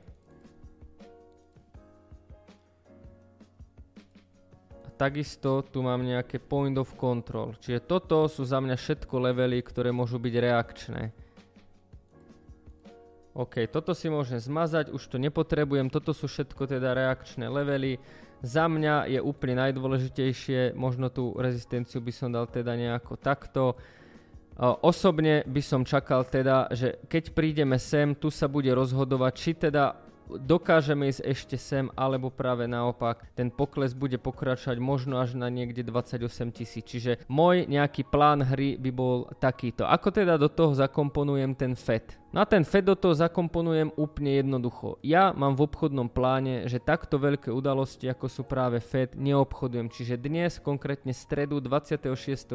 Takisto 5.01 5.65
tu 5.65 5.81
mám 5.81 6.05
nejaké 6.05 6.37
point 6.37 6.77
of 6.77 6.93
control. 6.93 7.57
Čiže 7.57 7.89
toto 7.89 8.29
sú 8.29 8.45
za 8.45 8.61
mňa 8.61 8.77
všetko 8.77 9.33
levely, 9.33 9.65
ktoré 9.65 9.89
môžu 9.89 10.21
byť 10.21 10.33
reakčné. 10.37 11.09
OK, 13.37 13.69
toto 13.69 13.93
si 13.93 14.09
môžem 14.09 14.41
zmazať, 14.41 14.89
už 14.89 15.13
to 15.13 15.21
nepotrebujem, 15.21 15.93
toto 15.93 16.09
sú 16.09 16.25
všetko 16.25 16.65
teda 16.65 16.97
reakčné 16.97 17.45
levely. 17.45 18.01
Za 18.41 18.65
mňa 18.65 19.13
je 19.13 19.19
úplne 19.21 19.61
najdôležitejšie, 19.61 20.73
možno 20.73 21.13
tú 21.13 21.37
rezistenciu 21.37 22.01
by 22.01 22.09
som 22.09 22.33
dal 22.33 22.49
teda 22.49 22.73
nejako 22.73 23.13
takto. 23.13 23.77
Osobne 24.57 25.45
by 25.45 25.61
som 25.61 25.85
čakal 25.85 26.25
teda, 26.25 26.65
že 26.73 26.97
keď 27.05 27.37
prídeme 27.37 27.77
sem, 27.77 28.17
tu 28.17 28.33
sa 28.33 28.49
bude 28.49 28.73
rozhodovať, 28.73 29.33
či 29.37 29.53
teda 29.53 30.01
dokážeme 30.27 31.07
ísť 31.07 31.23
ešte 31.23 31.55
sem, 31.61 31.87
alebo 31.95 32.27
práve 32.27 32.67
naopak, 32.67 33.31
ten 33.31 33.47
pokles 33.47 33.95
bude 33.95 34.19
pokračovať 34.19 34.75
možno 34.81 35.21
až 35.23 35.39
na 35.39 35.47
niekde 35.47 35.87
28 35.87 36.51
tisíc. 36.51 36.83
Čiže 36.83 37.23
môj 37.31 37.63
nejaký 37.69 38.03
plán 38.03 38.43
hry 38.43 38.75
by 38.75 38.91
bol 38.91 39.29
takýto. 39.39 39.87
Ako 39.87 40.11
teda 40.11 40.35
do 40.35 40.51
toho 40.51 40.75
zakomponujem 40.75 41.55
ten 41.55 41.77
FED? 41.79 42.17
No 42.37 42.45
a 42.45 42.53
ten 42.53 42.61
Fed 42.61 42.85
do 42.85 42.93
toho 42.93 43.17
zakomponujem 43.17 43.97
úplne 43.97 44.37
jednoducho. 44.37 45.01
Ja 45.01 45.33
mám 45.33 45.57
v 45.57 45.65
obchodnom 45.65 46.05
pláne, 46.05 46.69
že 46.69 46.77
takto 46.77 47.17
veľké 47.17 47.49
udalosti, 47.49 48.05
ako 48.13 48.29
sú 48.29 48.45
práve 48.45 48.77
Fed, 48.77 49.17
neobchodujem. 49.17 49.89
Čiže 49.89 50.21
dnes, 50.21 50.61
konkrétne 50.61 51.17
stredu 51.17 51.57
26.7. 51.57 52.53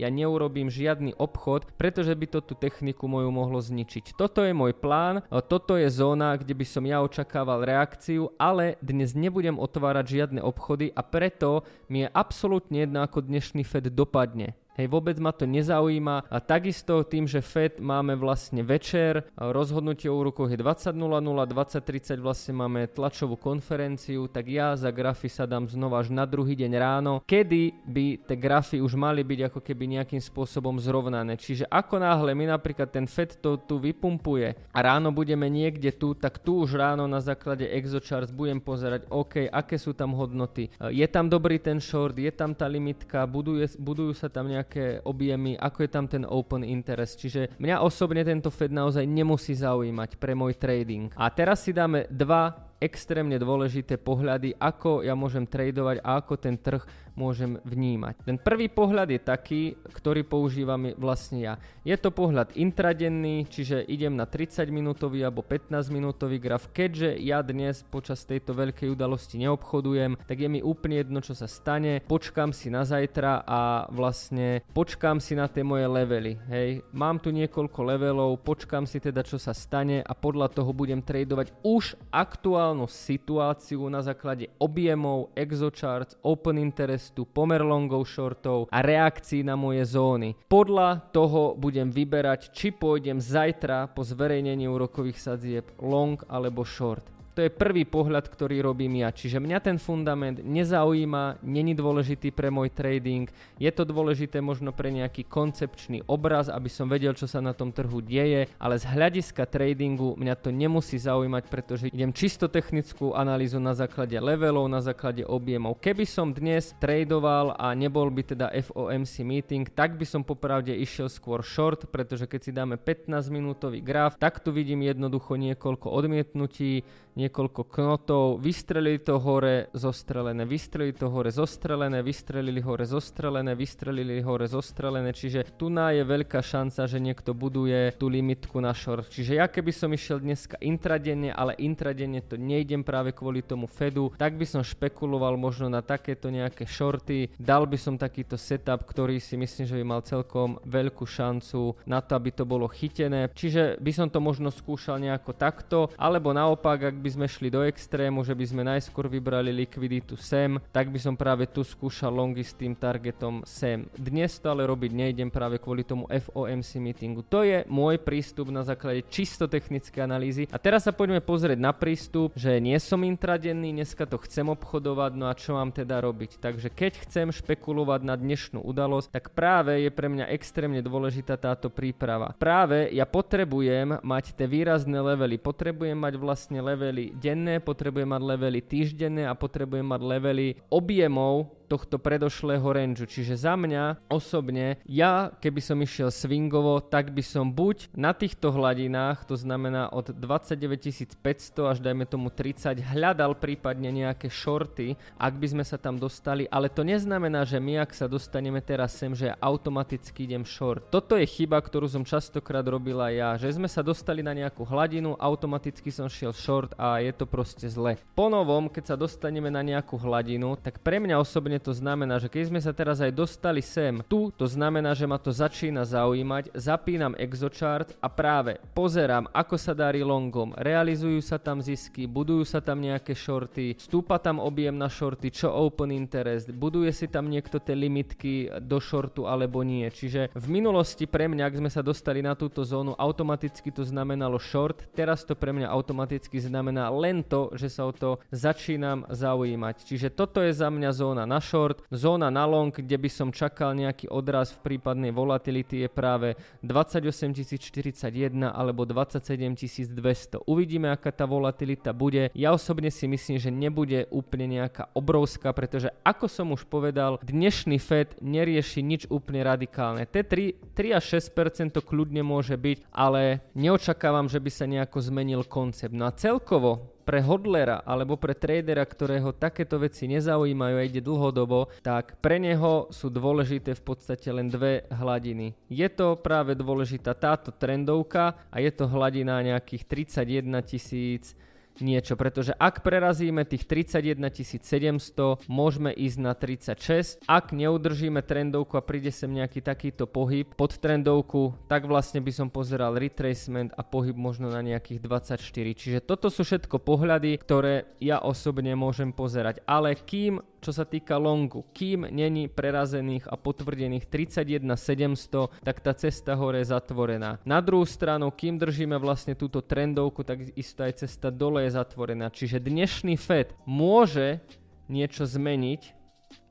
ja 0.00 0.08
neurobím 0.08 0.72
žiadny 0.72 1.20
obchod, 1.20 1.68
pretože 1.76 2.16
by 2.16 2.32
to 2.32 2.40
tú 2.40 2.56
techniku 2.56 3.12
moju 3.12 3.28
mohlo 3.28 3.60
zničiť. 3.60 4.16
Toto 4.16 4.40
je 4.40 4.56
môj 4.56 4.72
plán, 4.72 5.20
toto 5.52 5.76
je 5.76 5.92
zóna, 5.92 6.40
kde 6.40 6.56
by 6.56 6.64
som 6.64 6.88
ja 6.88 7.04
očakával 7.04 7.68
reakciu, 7.68 8.32
ale 8.40 8.80
dnes 8.80 9.12
nebudem 9.12 9.60
otvárať 9.60 10.16
žiadne 10.16 10.40
obchody 10.40 10.96
a 10.96 11.04
preto 11.04 11.68
mi 11.92 12.08
je 12.08 12.12
absolútne 12.16 12.88
jedno, 12.88 13.04
ako 13.04 13.20
dnešný 13.20 13.68
Fed 13.68 13.84
dopadne. 13.92 14.56
Hej, 14.80 14.88
vôbec 14.88 15.20
ma 15.20 15.28
to 15.28 15.44
nezaujíma. 15.44 16.32
A 16.32 16.40
takisto 16.40 17.04
tým, 17.04 17.28
že 17.28 17.44
FED 17.44 17.84
máme 17.84 18.16
vlastne 18.16 18.64
večer, 18.64 19.28
rozhodnutie 19.36 20.08
o 20.08 20.16
úrokoch 20.16 20.48
je 20.48 20.56
20.00, 20.56 20.96
20.30 20.96 22.16
vlastne 22.16 22.56
máme 22.56 22.88
tlačovú 22.88 23.36
konferenciu, 23.36 24.24
tak 24.32 24.48
ja 24.48 24.72
za 24.80 24.88
grafy 24.88 25.28
sa 25.28 25.44
dám 25.44 25.68
znova 25.68 26.00
až 26.00 26.08
na 26.08 26.24
druhý 26.24 26.56
deň 26.56 26.72
ráno, 26.80 27.20
kedy 27.28 27.84
by 27.84 28.24
tie 28.24 28.40
grafy 28.40 28.80
už 28.80 28.96
mali 28.96 29.20
byť 29.20 29.52
ako 29.52 29.60
keby 29.60 30.00
nejakým 30.00 30.22
spôsobom 30.24 30.80
zrovnané. 30.80 31.36
Čiže 31.36 31.68
ako 31.68 32.00
náhle 32.00 32.32
mi 32.32 32.48
napríklad 32.48 32.88
ten 32.88 33.04
FED 33.04 33.44
to 33.44 33.60
tu 33.60 33.76
vypumpuje 33.76 34.72
a 34.72 34.78
ráno 34.80 35.12
budeme 35.12 35.44
niekde 35.52 35.92
tu, 35.92 36.16
tak 36.16 36.40
tu 36.40 36.64
už 36.64 36.80
ráno 36.80 37.04
na 37.04 37.20
základe 37.20 37.68
ExoCharts 37.68 38.32
budem 38.32 38.64
pozerať, 38.64 39.04
OK, 39.12 39.44
aké 39.44 39.76
sú 39.76 39.92
tam 39.92 40.16
hodnoty, 40.16 40.72
je 40.88 41.04
tam 41.04 41.28
dobrý 41.28 41.60
ten 41.60 41.76
short, 41.84 42.16
je 42.16 42.32
tam 42.32 42.56
tá 42.56 42.64
limitka, 42.64 43.28
buduje, 43.28 43.68
budujú 43.76 44.14
sa 44.14 44.30
tam 44.30 44.46
nejaké 44.46 44.69
nejaké 44.70 45.02
objemy, 45.02 45.58
ako 45.58 45.78
je 45.82 45.90
tam 45.90 46.06
ten 46.06 46.22
open 46.22 46.62
interest. 46.62 47.18
Čiže 47.18 47.58
mňa 47.58 47.82
osobne 47.82 48.22
tento 48.22 48.54
Fed 48.54 48.70
naozaj 48.70 49.02
nemusí 49.02 49.58
zaujímať 49.58 50.14
pre 50.14 50.38
môj 50.38 50.54
trading. 50.54 51.10
A 51.18 51.26
teraz 51.34 51.66
si 51.66 51.74
dáme 51.74 52.06
dva 52.06 52.70
extrémne 52.78 53.34
dôležité 53.36 53.98
pohľady, 53.98 54.54
ako 54.56 55.02
ja 55.02 55.12
môžem 55.18 55.44
tradovať 55.44 56.00
a 56.00 56.22
ako 56.22 56.34
ten 56.38 56.54
trh 56.56 56.80
môžem 57.20 57.60
vnímať. 57.68 58.24
Ten 58.24 58.40
prvý 58.40 58.72
pohľad 58.72 59.12
je 59.12 59.20
taký, 59.20 59.62
ktorý 59.92 60.24
používam 60.24 60.96
vlastne 60.96 61.44
ja. 61.44 61.54
Je 61.84 61.92
to 62.00 62.08
pohľad 62.08 62.56
intradenný, 62.56 63.44
čiže 63.44 63.84
idem 63.84 64.16
na 64.16 64.24
30 64.24 64.64
minútový 64.72 65.20
alebo 65.20 65.44
15 65.44 65.92
minútový 65.92 66.40
graf. 66.40 66.72
Keďže 66.72 67.20
ja 67.20 67.44
dnes 67.44 67.84
počas 67.84 68.24
tejto 68.24 68.56
veľkej 68.56 68.88
udalosti 68.88 69.36
neobchodujem, 69.44 70.16
tak 70.24 70.40
je 70.40 70.48
mi 70.48 70.64
úplne 70.64 71.04
jedno, 71.04 71.20
čo 71.20 71.36
sa 71.36 71.44
stane. 71.44 72.00
Počkám 72.08 72.56
si 72.56 72.72
na 72.72 72.88
zajtra 72.88 73.44
a 73.44 73.60
vlastne 73.92 74.64
počkám 74.72 75.20
si 75.20 75.36
na 75.36 75.44
tie 75.50 75.60
moje 75.60 75.84
levely. 75.84 76.40
Hej, 76.48 76.86
mám 76.96 77.20
tu 77.20 77.28
niekoľko 77.28 77.80
levelov, 77.84 78.40
počkám 78.40 78.88
si 78.88 79.02
teda, 79.02 79.20
čo 79.20 79.36
sa 79.36 79.52
stane 79.52 80.00
a 80.00 80.12
podľa 80.16 80.48
toho 80.54 80.70
budem 80.72 81.02
tradovať 81.02 81.52
už 81.66 81.98
aktuálnu 82.14 82.86
situáciu 82.86 83.84
na 83.90 84.00
základe 84.00 84.48
objemov, 84.62 85.34
exocharts, 85.34 86.14
open 86.22 86.62
interestu, 87.10 87.26
pomer 87.26 87.62
longov, 87.62 88.06
shortov 88.06 88.70
a 88.70 88.78
reakcií 88.82 89.42
na 89.42 89.58
moje 89.58 89.84
zóny. 89.84 90.38
Podľa 90.46 91.10
toho 91.10 91.58
budem 91.58 91.90
vyberať, 91.90 92.54
či 92.54 92.70
pôjdem 92.70 93.18
zajtra 93.18 93.90
po 93.90 94.06
zverejnení 94.06 94.70
úrokových 94.70 95.18
sadzieb 95.18 95.66
long 95.82 96.22
alebo 96.30 96.62
short. 96.62 97.02
To 97.38 97.46
je 97.46 97.50
prvý 97.50 97.86
pohľad, 97.86 98.26
ktorý 98.26 98.58
robím 98.58 99.06
ja. 99.06 99.14
Čiže 99.14 99.38
mňa 99.38 99.58
ten 99.62 99.78
fundament 99.78 100.42
nezaujíma, 100.42 101.46
není 101.46 101.78
dôležitý 101.78 102.34
pre 102.34 102.50
môj 102.50 102.74
trading, 102.74 103.30
je 103.54 103.70
to 103.70 103.86
dôležité 103.86 104.42
možno 104.42 104.74
pre 104.74 104.90
nejaký 104.90 105.30
koncepčný 105.30 106.02
obraz, 106.10 106.50
aby 106.50 106.66
som 106.66 106.90
vedel, 106.90 107.14
čo 107.14 107.30
sa 107.30 107.38
na 107.38 107.54
tom 107.54 107.70
trhu 107.70 108.02
deje, 108.02 108.50
ale 108.58 108.74
z 108.82 108.84
hľadiska 108.90 109.46
tradingu 109.46 110.18
mňa 110.18 110.34
to 110.42 110.50
nemusí 110.50 110.98
zaujímať, 110.98 111.44
pretože 111.46 111.86
idem 111.94 112.10
čisto 112.10 112.50
technickú 112.50 113.14
analýzu 113.14 113.62
na 113.62 113.78
základe 113.78 114.18
levelov, 114.18 114.66
na 114.66 114.82
základe 114.82 115.22
objemov. 115.22 115.78
Keby 115.78 116.04
som 116.10 116.34
dnes 116.34 116.74
tradoval 116.82 117.54
a 117.54 117.70
nebol 117.78 118.10
by 118.10 118.22
teda 118.26 118.50
FOMC 118.50 119.14
meeting, 119.22 119.64
tak 119.70 119.94
by 119.94 120.04
som 120.04 120.26
popravde 120.26 120.74
išiel 120.74 121.06
skôr 121.06 121.46
short, 121.46 121.86
pretože 121.94 122.26
keď 122.26 122.40
si 122.42 122.50
dáme 122.50 122.74
15 122.74 123.30
minútový 123.30 123.78
graf, 123.78 124.18
tak 124.18 124.42
tu 124.42 124.50
vidím 124.50 124.82
jednoducho 124.82 125.38
niekoľko 125.38 125.86
odmietnutí, 125.94 126.82
niekoľko 127.26 127.68
knotov, 127.68 128.40
vystrelili 128.40 129.00
to 129.02 129.20
hore, 129.20 129.68
zostrelené, 129.76 130.48
vystrelili 130.48 130.96
to 130.96 131.12
hore, 131.12 131.28
zostrelené, 131.28 132.00
vystrelili 132.00 132.60
hore, 132.64 132.88
zostrelené, 132.88 133.52
vystrelili 133.52 134.24
hore, 134.24 134.48
zostrelené, 134.48 135.12
čiže 135.12 135.44
tu 135.60 135.68
na 135.68 135.92
je 135.92 136.00
veľká 136.00 136.40
šanca, 136.40 136.88
že 136.88 136.98
niekto 136.98 137.36
buduje 137.36 137.92
tú 138.00 138.08
limitku 138.08 138.56
na 138.58 138.72
short. 138.72 139.12
Čiže 139.12 139.36
ja 139.36 139.46
keby 139.50 139.72
som 139.74 139.92
išiel 139.92 140.22
dneska 140.24 140.56
intradenne, 140.64 141.34
ale 141.34 141.58
intradenne 141.60 142.24
to 142.24 142.40
nejdem 142.40 142.80
práve 142.80 143.12
kvôli 143.12 143.44
tomu 143.44 143.68
Fedu, 143.68 144.14
tak 144.16 144.40
by 144.40 144.46
som 144.48 144.62
špekuloval 144.64 145.36
možno 145.36 145.68
na 145.68 145.84
takéto 145.84 146.32
nejaké 146.32 146.64
shorty, 146.64 147.28
dal 147.36 147.68
by 147.68 147.76
som 147.76 148.00
takýto 148.00 148.40
setup, 148.40 148.86
ktorý 148.88 149.20
si 149.20 149.36
myslím, 149.36 149.66
že 149.68 149.76
by 149.76 149.84
mal 149.84 150.00
celkom 150.06 150.56
veľkú 150.64 151.04
šancu 151.04 151.76
na 151.84 152.00
to, 152.00 152.16
aby 152.16 152.30
to 152.32 152.46
bolo 152.46 152.70
chytené. 152.70 153.28
Čiže 153.34 153.76
by 153.82 153.92
som 153.92 154.06
to 154.08 154.22
možno 154.22 154.48
skúšal 154.54 155.02
nejako 155.02 155.34
takto, 155.34 155.78
alebo 155.98 156.30
naopak, 156.30 156.94
ak 156.94 156.96
by 156.96 157.09
by 157.10 157.26
sme 157.26 157.26
šli 157.26 157.50
do 157.50 157.66
extrému, 157.66 158.22
že 158.22 158.38
by 158.38 158.44
sme 158.46 158.62
najskôr 158.62 159.10
vybrali 159.10 159.50
likviditu 159.50 160.14
sem, 160.14 160.62
tak 160.70 160.94
by 160.94 160.98
som 161.02 161.18
práve 161.18 161.42
tu 161.50 161.66
skúšal 161.66 162.14
longy 162.14 162.46
s 162.46 162.54
tým 162.54 162.70
targetom 162.70 163.42
sem. 163.42 163.90
Dnes 163.98 164.38
to 164.38 164.54
ale 164.54 164.62
robiť 164.62 164.94
nejdem 164.94 165.26
práve 165.26 165.58
kvôli 165.58 165.82
tomu 165.82 166.06
FOMC 166.06 166.78
meetingu. 166.78 167.26
To 167.26 167.42
je 167.42 167.66
môj 167.66 167.98
prístup 167.98 168.54
na 168.54 168.62
základe 168.62 169.02
čisto 169.10 169.50
technické 169.50 170.06
analýzy. 170.06 170.46
A 170.54 170.58
teraz 170.62 170.86
sa 170.86 170.94
poďme 170.94 171.18
pozrieť 171.18 171.58
na 171.58 171.74
prístup, 171.74 172.30
že 172.38 172.62
nie 172.62 172.78
som 172.78 173.02
intradenný, 173.02 173.74
dneska 173.74 174.06
to 174.06 174.22
chcem 174.22 174.46
obchodovať, 174.46 175.10
no 175.18 175.26
a 175.26 175.34
čo 175.34 175.58
mám 175.58 175.74
teda 175.74 175.98
robiť. 175.98 176.38
Takže 176.38 176.70
keď 176.70 177.10
chcem 177.10 177.34
špekulovať 177.34 178.06
na 178.06 178.14
dnešnú 178.14 178.62
udalosť, 178.62 179.10
tak 179.10 179.34
práve 179.34 179.82
je 179.82 179.90
pre 179.90 180.06
mňa 180.06 180.30
extrémne 180.30 180.78
dôležitá 180.78 181.34
táto 181.34 181.74
príprava. 181.74 182.38
Práve 182.38 182.86
ja 182.94 183.02
potrebujem 183.02 183.98
mať 183.98 184.38
tie 184.38 184.46
výrazné 184.46 185.02
levely, 185.02 185.42
potrebujem 185.42 185.98
mať 185.98 186.14
vlastne 186.22 186.62
levely 186.62 186.99
levely 187.00 187.16
denné, 187.16 187.64
potrebujem 187.64 188.08
mať 188.12 188.22
levely 188.22 188.60
týždenné 188.60 189.24
a 189.24 189.32
potrebujem 189.32 189.86
mať 189.86 190.00
levely 190.04 190.48
objemov 190.68 191.48
tohto 191.70 192.02
predošlého 192.02 192.66
range. 192.66 193.06
Čiže 193.06 193.38
za 193.38 193.54
mňa 193.54 194.10
osobne, 194.10 194.82
ja 194.90 195.30
keby 195.38 195.62
som 195.62 195.78
išiel 195.78 196.10
swingovo, 196.10 196.82
tak 196.82 197.14
by 197.14 197.22
som 197.22 197.54
buď 197.54 197.94
na 197.94 198.10
týchto 198.10 198.50
hladinách, 198.50 199.22
to 199.30 199.38
znamená 199.38 199.86
od 199.94 200.10
29 200.10 201.14
500 201.22 201.70
až 201.70 201.78
dajme 201.78 202.02
tomu 202.10 202.34
30, 202.34 202.82
hľadal 202.82 203.38
prípadne 203.38 203.94
nejaké 203.94 204.26
shorty, 204.26 204.98
ak 205.14 205.38
by 205.38 205.46
sme 205.46 205.62
sa 205.62 205.78
tam 205.78 205.94
dostali, 205.94 206.50
ale 206.50 206.66
to 206.66 206.82
neznamená, 206.82 207.46
že 207.46 207.62
my 207.62 207.86
ak 207.86 207.94
sa 207.94 208.10
dostaneme 208.10 208.58
teraz 208.58 208.98
sem, 208.98 209.14
že 209.14 209.30
automaticky 209.38 210.26
idem 210.26 210.42
short. 210.42 210.90
Toto 210.90 211.14
je 211.14 211.28
chyba, 211.28 211.62
ktorú 211.62 211.86
som 211.86 212.02
častokrát 212.02 212.66
robila 212.66 213.14
ja, 213.14 213.38
že 213.38 213.54
sme 213.54 213.70
sa 213.70 213.84
dostali 213.84 214.24
na 214.26 214.34
nejakú 214.34 214.66
hladinu, 214.66 215.14
automaticky 215.20 215.94
som 215.94 216.10
šiel 216.10 216.34
short 216.34 216.74
a 216.74 216.98
je 216.98 217.12
to 217.14 217.28
proste 217.28 217.68
zle. 217.70 217.94
Po 218.16 218.26
novom, 218.26 218.66
keď 218.66 218.94
sa 218.94 218.96
dostaneme 218.98 219.52
na 219.52 219.60
nejakú 219.60 220.00
hladinu, 220.00 220.56
tak 220.58 220.80
pre 220.80 220.98
mňa 220.98 221.20
osobne 221.20 221.59
to 221.60 221.76
znamená, 221.76 222.16
že 222.16 222.32
keď 222.32 222.48
sme 222.48 222.60
sa 222.64 222.72
teraz 222.72 223.04
aj 223.04 223.12
dostali 223.12 223.60
sem, 223.60 224.00
tu 224.08 224.32
to 224.32 224.48
znamená, 224.48 224.96
že 224.96 225.04
ma 225.04 225.20
to 225.20 225.28
začína 225.28 225.84
zaujímať, 225.84 226.56
zapínam 226.56 227.12
exochart 227.20 227.92
a 228.00 228.08
práve 228.08 228.56
pozerám, 228.72 229.28
ako 229.36 229.60
sa 229.60 229.76
darí 229.76 230.00
longom, 230.00 230.56
realizujú 230.56 231.20
sa 231.20 231.36
tam 231.36 231.60
zisky, 231.60 232.08
budujú 232.08 232.48
sa 232.48 232.64
tam 232.64 232.80
nejaké 232.80 233.12
shorty, 233.12 233.76
stúpa 233.76 234.16
tam 234.16 234.40
objem 234.40 234.72
na 234.72 234.88
shorty, 234.88 235.28
čo 235.28 235.52
open 235.52 235.92
interest, 235.92 236.48
buduje 236.48 236.88
si 236.96 237.04
tam 237.12 237.28
niekto 237.28 237.60
tie 237.60 237.76
limitky 237.76 238.48
do 238.64 238.80
shortu 238.80 239.28
alebo 239.28 239.60
nie. 239.60 239.84
Čiže 239.92 240.32
v 240.32 240.46
minulosti 240.48 241.04
pre 241.04 241.28
mňa, 241.28 241.44
ak 241.44 241.58
sme 241.60 241.68
sa 241.68 241.84
dostali 241.84 242.24
na 242.24 242.32
túto 242.32 242.64
zónu, 242.64 242.96
automaticky 242.96 243.68
to 243.68 243.84
znamenalo 243.84 244.40
short, 244.40 244.88
teraz 244.96 245.28
to 245.28 245.36
pre 245.36 245.52
mňa 245.52 245.68
automaticky 245.68 246.40
znamená 246.40 246.88
len 246.88 247.20
to, 247.20 247.52
že 247.52 247.68
sa 247.68 247.84
o 247.84 247.92
to 247.92 248.16
začínam 248.32 249.04
zaujímať. 249.12 249.84
Čiže 249.84 250.08
toto 250.14 250.40
je 250.40 250.54
za 250.54 250.72
mňa 250.72 250.90
zóna 250.94 251.24
na. 251.28 251.42
Zóna 251.90 252.30
na 252.30 252.46
long, 252.46 252.70
kde 252.70 252.94
by 252.94 253.10
som 253.10 253.28
čakal 253.34 253.74
nejaký 253.74 254.06
odraz 254.06 254.54
v 254.54 254.74
prípadnej 254.74 255.10
volatility 255.10 255.82
je 255.82 255.88
práve 255.90 256.38
28041 256.62 258.30
alebo 258.46 258.86
27200. 258.86 260.46
Uvidíme, 260.46 260.94
aká 260.94 261.10
tá 261.10 261.26
volatilita 261.26 261.90
bude. 261.90 262.30
Ja 262.38 262.54
osobne 262.54 262.94
si 262.94 263.10
myslím, 263.10 263.36
že 263.42 263.50
nebude 263.50 264.06
úplne 264.14 264.60
nejaká 264.62 264.94
obrovská, 264.94 265.50
pretože 265.50 265.90
ako 266.06 266.26
som 266.30 266.54
už 266.54 266.70
povedal, 266.70 267.18
dnešný 267.24 267.82
Fed 267.82 268.14
nerieši 268.22 268.80
nič 268.84 269.02
úplne 269.10 269.42
radikálne. 269.42 270.06
T3, 270.06 270.54
3 270.74 270.98
až 270.98 271.04
6% 271.18 271.74
kľudne 271.82 272.22
môže 272.22 272.54
byť, 272.54 272.86
ale 272.94 273.42
neočakávam, 273.58 274.30
že 274.30 274.38
by 274.38 274.50
sa 274.50 274.66
nejako 274.70 274.98
zmenil 275.02 275.42
koncept. 275.46 275.92
No 275.94 276.06
a 276.06 276.14
celkovo 276.14 276.99
pre 277.10 277.26
hodlera 277.26 277.82
alebo 277.82 278.14
pre 278.14 278.38
tradera, 278.38 278.86
ktorého 278.86 279.34
takéto 279.34 279.82
veci 279.82 280.06
nezaujímajú 280.06 280.74
a 280.78 280.86
ide 280.86 281.02
dlhodobo, 281.02 281.66
tak 281.82 282.14
pre 282.22 282.38
neho 282.38 282.86
sú 282.94 283.10
dôležité 283.10 283.74
v 283.74 283.82
podstate 283.82 284.30
len 284.30 284.46
dve 284.46 284.86
hladiny. 284.94 285.58
Je 285.66 285.90
to 285.90 286.14
práve 286.14 286.54
dôležitá 286.54 287.18
táto 287.18 287.50
trendovka 287.50 288.38
a 288.46 288.62
je 288.62 288.70
to 288.70 288.86
hladina 288.86 289.42
nejakých 289.42 290.14
31 290.22 290.62
tisíc 290.62 291.34
niečo, 291.78 292.18
pretože 292.18 292.50
ak 292.58 292.82
prerazíme 292.82 293.46
tých 293.46 293.70
31 293.70 294.18
700, 294.26 295.46
môžeme 295.46 295.94
ísť 295.94 296.18
na 296.18 296.34
36. 296.34 297.22
Ak 297.30 297.54
neudržíme 297.54 298.20
trendovku 298.26 298.74
a 298.74 298.82
príde 298.82 299.14
sem 299.14 299.30
nejaký 299.30 299.62
takýto 299.62 300.10
pohyb 300.10 300.50
pod 300.58 300.74
trendovku, 300.76 301.54
tak 301.70 301.86
vlastne 301.86 302.18
by 302.18 302.32
som 302.34 302.48
pozeral 302.50 302.98
retracement 302.98 303.70
a 303.78 303.86
pohyb 303.86 304.18
možno 304.18 304.50
na 304.50 304.60
nejakých 304.60 304.98
24. 304.98 305.40
Čiže 305.78 305.98
toto 306.02 306.26
sú 306.28 306.42
všetko 306.42 306.82
pohľady, 306.82 307.38
ktoré 307.38 307.86
ja 308.02 308.18
osobne 308.18 308.74
môžem 308.74 309.14
pozerať. 309.14 309.62
Ale 309.64 309.94
kým 309.94 310.42
čo 310.60 310.70
sa 310.76 310.84
týka 310.84 311.16
longu, 311.16 311.64
kým 311.72 312.06
není 312.12 312.46
prerazených 312.46 313.26
a 313.26 313.34
potvrdených 313.40 314.06
31 314.06 314.68
700, 314.76 315.64
tak 315.64 315.80
tá 315.80 315.92
cesta 315.96 316.36
hore 316.36 316.60
je 316.60 316.70
zatvorená. 316.70 317.40
Na 317.48 317.64
druhú 317.64 317.88
stranu, 317.88 318.28
kým 318.28 318.60
držíme 318.60 319.00
vlastne 319.00 319.32
túto 319.32 319.64
trendovku, 319.64 320.20
tak 320.22 320.52
isto 320.54 320.84
aj 320.84 321.02
cesta 321.02 321.32
dole 321.32 321.64
je 321.64 321.74
zatvorená. 321.74 322.28
Čiže 322.28 322.60
dnešný 322.60 323.16
FED 323.16 323.56
môže 323.64 324.44
niečo 324.86 325.24
zmeniť, 325.24 325.96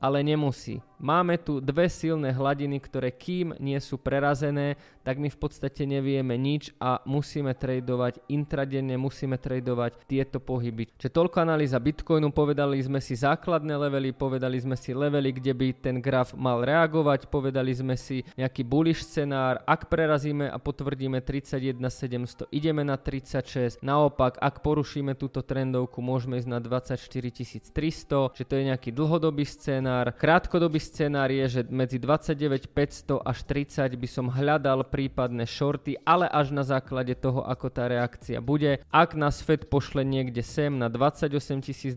ale 0.02 0.26
nemusí. 0.26 0.82
Máme 1.00 1.40
tu 1.40 1.64
dve 1.64 1.88
silné 1.88 2.28
hladiny, 2.36 2.76
ktoré 2.76 3.08
kým 3.08 3.56
nie 3.56 3.80
sú 3.80 3.96
prerazené, 3.96 4.76
tak 5.00 5.16
my 5.16 5.32
v 5.32 5.38
podstate 5.40 5.88
nevieme 5.88 6.36
nič 6.36 6.76
a 6.76 7.00
musíme 7.08 7.56
tradovať 7.56 8.20
intradenne, 8.28 9.00
musíme 9.00 9.40
tradovať 9.40 9.96
tieto 10.04 10.44
pohyby. 10.44 10.92
Čiže 11.00 11.16
toľko 11.16 11.40
analýza 11.40 11.80
Bitcoinu, 11.80 12.28
povedali 12.36 12.76
sme 12.84 13.00
si 13.00 13.16
základné 13.16 13.80
levely, 13.80 14.12
povedali 14.12 14.60
sme 14.60 14.76
si 14.76 14.92
levely, 14.92 15.32
kde 15.40 15.56
by 15.56 15.68
ten 15.72 15.96
graf 16.04 16.36
mal 16.36 16.60
reagovať, 16.60 17.32
povedali 17.32 17.72
sme 17.72 17.96
si 17.96 18.20
nejaký 18.36 18.60
bullish 18.60 19.00
scenár, 19.00 19.64
ak 19.64 19.88
prerazíme 19.88 20.52
a 20.52 20.60
potvrdíme 20.60 21.24
31 21.24 21.80
700, 21.80 22.52
ideme 22.52 22.84
na 22.84 23.00
36, 23.00 23.80
naopak 23.80 24.36
ak 24.36 24.60
porušíme 24.60 25.16
túto 25.16 25.40
trendovku, 25.40 26.04
môžeme 26.04 26.36
ísť 26.36 26.50
na 26.52 26.60
24 26.60 27.72
300, 27.72 28.36
že 28.36 28.44
to 28.44 28.52
je 28.60 28.68
nejaký 28.68 28.92
dlhodobý 28.92 29.48
scenár, 29.48 30.12
krátkodobý 30.12 30.76
scenár 30.76 30.89
je, 30.98 31.46
že 31.46 31.60
medzi 31.68 32.00
29 32.00 32.72
500 32.72 33.22
až 33.22 33.38
30 33.44 33.94
by 33.94 34.08
som 34.08 34.26
hľadal 34.32 34.88
prípadné 34.88 35.44
shorty, 35.44 36.00
ale 36.02 36.26
až 36.26 36.50
na 36.50 36.64
základe 36.64 37.12
toho, 37.14 37.44
ako 37.44 37.68
tá 37.68 37.86
reakcia 37.86 38.40
bude. 38.40 38.80
Ak 38.88 39.12
nás 39.12 39.44
Fed 39.44 39.68
pošle 39.68 40.02
niekde 40.02 40.40
sem 40.40 40.72
na 40.72 40.88
28 40.88 41.36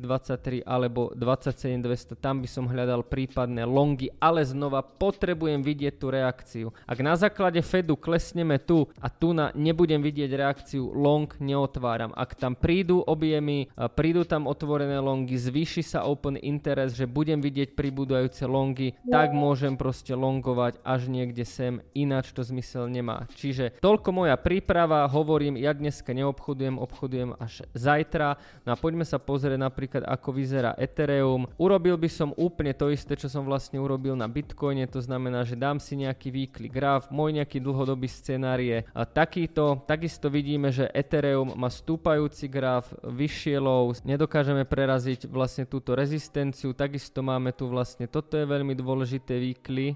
023 0.04 0.68
alebo 0.68 1.16
27 1.16 1.80
200, 1.80 2.20
tam 2.20 2.44
by 2.44 2.48
som 2.52 2.68
hľadal 2.68 3.08
prípadné 3.08 3.64
longy, 3.64 4.12
ale 4.20 4.44
znova 4.44 4.84
potrebujem 4.84 5.64
vidieť 5.64 5.94
tú 5.96 6.12
reakciu. 6.12 6.68
Ak 6.84 7.00
na 7.00 7.16
základe 7.16 7.64
Fedu 7.64 7.96
klesneme 7.96 8.60
tu 8.60 8.92
a 9.00 9.08
tu 9.08 9.32
na 9.32 9.56
nebudem 9.56 10.04
vidieť 10.04 10.32
reakciu, 10.36 10.92
long 10.92 11.32
neotváram. 11.40 12.12
Ak 12.12 12.36
tam 12.36 12.60
prídu 12.60 13.00
objemy, 13.08 13.72
prídu 13.96 14.28
tam 14.28 14.52
otvorené 14.52 15.00
longy, 15.00 15.40
zvýši 15.40 15.80
sa 15.80 16.04
open 16.04 16.36
interest, 16.44 17.00
že 17.00 17.08
budem 17.08 17.40
vidieť 17.40 17.72
pribúdajúce 17.72 18.44
longy, 18.44 18.83
roky, 18.92 19.12
tak 19.12 19.32
môžem 19.32 19.78
proste 19.80 20.12
longovať 20.12 20.82
až 20.84 21.08
niekde 21.08 21.46
sem, 21.48 21.80
ináč 21.96 22.34
to 22.34 22.42
zmysel 22.44 22.90
nemá. 22.90 23.30
Čiže 23.38 23.78
toľko 23.80 24.10
moja 24.12 24.36
príprava, 24.36 25.06
hovorím, 25.08 25.56
ja 25.56 25.72
dneska 25.72 26.12
neobchodujem, 26.12 26.82
obchodujem 26.82 27.38
až 27.40 27.64
zajtra. 27.78 28.36
No 28.68 28.74
a 28.74 28.76
poďme 28.76 29.06
sa 29.06 29.22
pozrieť 29.22 29.60
napríklad, 29.62 30.04
ako 30.04 30.30
vyzerá 30.34 30.74
Ethereum. 30.76 31.48
Urobil 31.56 31.96
by 31.96 32.10
som 32.10 32.36
úplne 32.36 32.74
to 32.74 32.90
isté, 32.90 33.16
čo 33.16 33.30
som 33.30 33.46
vlastne 33.46 33.78
urobil 33.80 34.18
na 34.18 34.26
Bitcoine, 34.26 34.90
to 34.90 35.00
znamená, 35.00 35.46
že 35.46 35.60
dám 35.60 35.78
si 35.78 35.96
nejaký 36.00 36.34
weekly 36.34 36.68
graf, 36.68 37.14
môj 37.14 37.38
nejaký 37.38 37.62
dlhodobý 37.62 38.10
scenár 38.10 38.60
je 38.60 38.82
takýto. 39.14 39.86
Takisto 39.86 40.28
vidíme, 40.34 40.74
že 40.74 40.90
Ethereum 40.90 41.54
má 41.54 41.70
stúpajúci 41.70 42.50
graf, 42.50 42.90
vyššie 43.06 43.58
low, 43.62 43.94
nedokážeme 44.02 44.66
preraziť 44.66 45.30
vlastne 45.30 45.70
túto 45.70 45.94
rezistenciu, 45.94 46.74
takisto 46.74 47.22
máme 47.22 47.54
tu 47.54 47.70
vlastne, 47.70 48.10
toto 48.10 48.40
je 48.40 48.46
veľmi 48.48 48.73
veľmi 48.74 48.82
dôležité 48.82 49.38
výkly. 49.38 49.94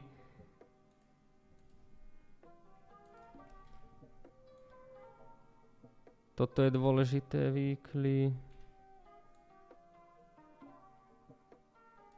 Toto 6.38 6.62
je 6.62 6.70
dôležité 6.70 7.50
výkly. 7.50 8.30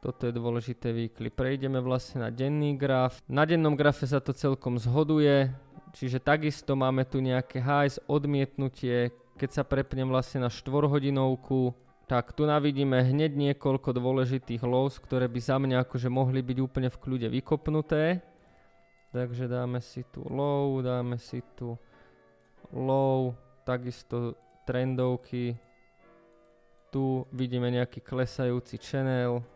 Toto 0.04 0.28
je 0.28 0.32
dôležité 0.36 0.92
výkly. 0.92 1.32
Prejdeme 1.32 1.80
vlastne 1.80 2.20
na 2.20 2.28
denný 2.28 2.76
graf. 2.76 3.24
Na 3.24 3.48
dennom 3.48 3.72
grafe 3.72 4.04
sa 4.04 4.20
to 4.20 4.36
celkom 4.36 4.76
zhoduje, 4.76 5.48
čiže 5.96 6.20
takisto 6.20 6.76
máme 6.76 7.08
tu 7.08 7.24
nejaké 7.24 7.64
highs, 7.64 7.96
odmietnutie, 8.04 9.08
keď 9.40 9.48
sa 9.48 9.62
prepnem 9.64 10.08
vlastne 10.08 10.44
na 10.44 10.52
4 10.52 10.88
hodinovku, 10.92 11.72
tak 12.10 12.34
tu 12.34 12.42
navidíme 12.42 13.06
hneď 13.06 13.38
niekoľko 13.38 13.94
dôležitých 13.94 14.66
lows, 14.66 14.98
ktoré 14.98 15.30
by 15.30 15.38
za 15.38 15.62
mňa 15.62 15.86
akože 15.86 16.10
mohli 16.10 16.42
byť 16.42 16.58
úplne 16.58 16.90
v 16.90 16.98
kľude 16.98 17.30
vykopnuté. 17.30 18.18
Takže 19.14 19.46
dáme 19.46 19.78
si 19.78 20.02
tu 20.10 20.26
low, 20.26 20.82
dáme 20.82 21.22
si 21.22 21.38
tu 21.54 21.78
low, 22.74 23.30
takisto 23.62 24.34
trendovky. 24.66 25.54
Tu 26.90 27.22
vidíme 27.30 27.70
nejaký 27.70 28.02
klesajúci 28.02 28.82
channel. 28.82 29.46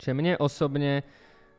Čiže 0.00 0.16
mne 0.16 0.40
osobne 0.40 1.04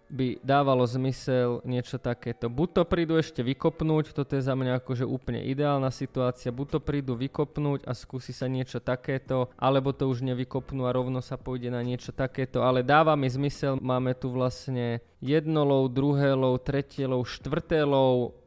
by 0.10 0.42
dávalo 0.42 0.84
zmysel 0.90 1.62
niečo 1.64 2.02
takéto. 2.02 2.50
Buď 2.50 2.82
to 2.82 2.84
prídu 2.90 3.14
ešte 3.16 3.46
vykopnúť, 3.46 4.12
toto 4.12 4.34
je 4.34 4.44
za 4.44 4.58
mňa 4.58 4.82
akože 4.82 5.06
úplne 5.06 5.46
ideálna 5.46 5.94
situácia, 5.94 6.50
buď 6.50 6.68
to 6.78 6.80
prídu 6.82 7.14
vykopnúť 7.14 7.86
a 7.86 7.94
skúsi 7.94 8.34
sa 8.34 8.50
niečo 8.50 8.82
takéto, 8.82 9.54
alebo 9.56 9.94
to 9.94 10.10
už 10.10 10.26
nevykopnú 10.26 10.90
a 10.90 10.96
rovno 10.96 11.22
sa 11.22 11.38
pôjde 11.38 11.70
na 11.70 11.86
niečo 11.86 12.10
takéto, 12.10 12.66
ale 12.66 12.82
dáva 12.82 13.14
mi 13.14 13.30
zmysel, 13.30 13.78
máme 13.78 14.18
tu 14.18 14.34
vlastne 14.34 15.00
jedno 15.20 15.68
low, 15.68 15.86
druhé 15.88 16.32
low, 16.36 16.56
tretie. 16.60 17.06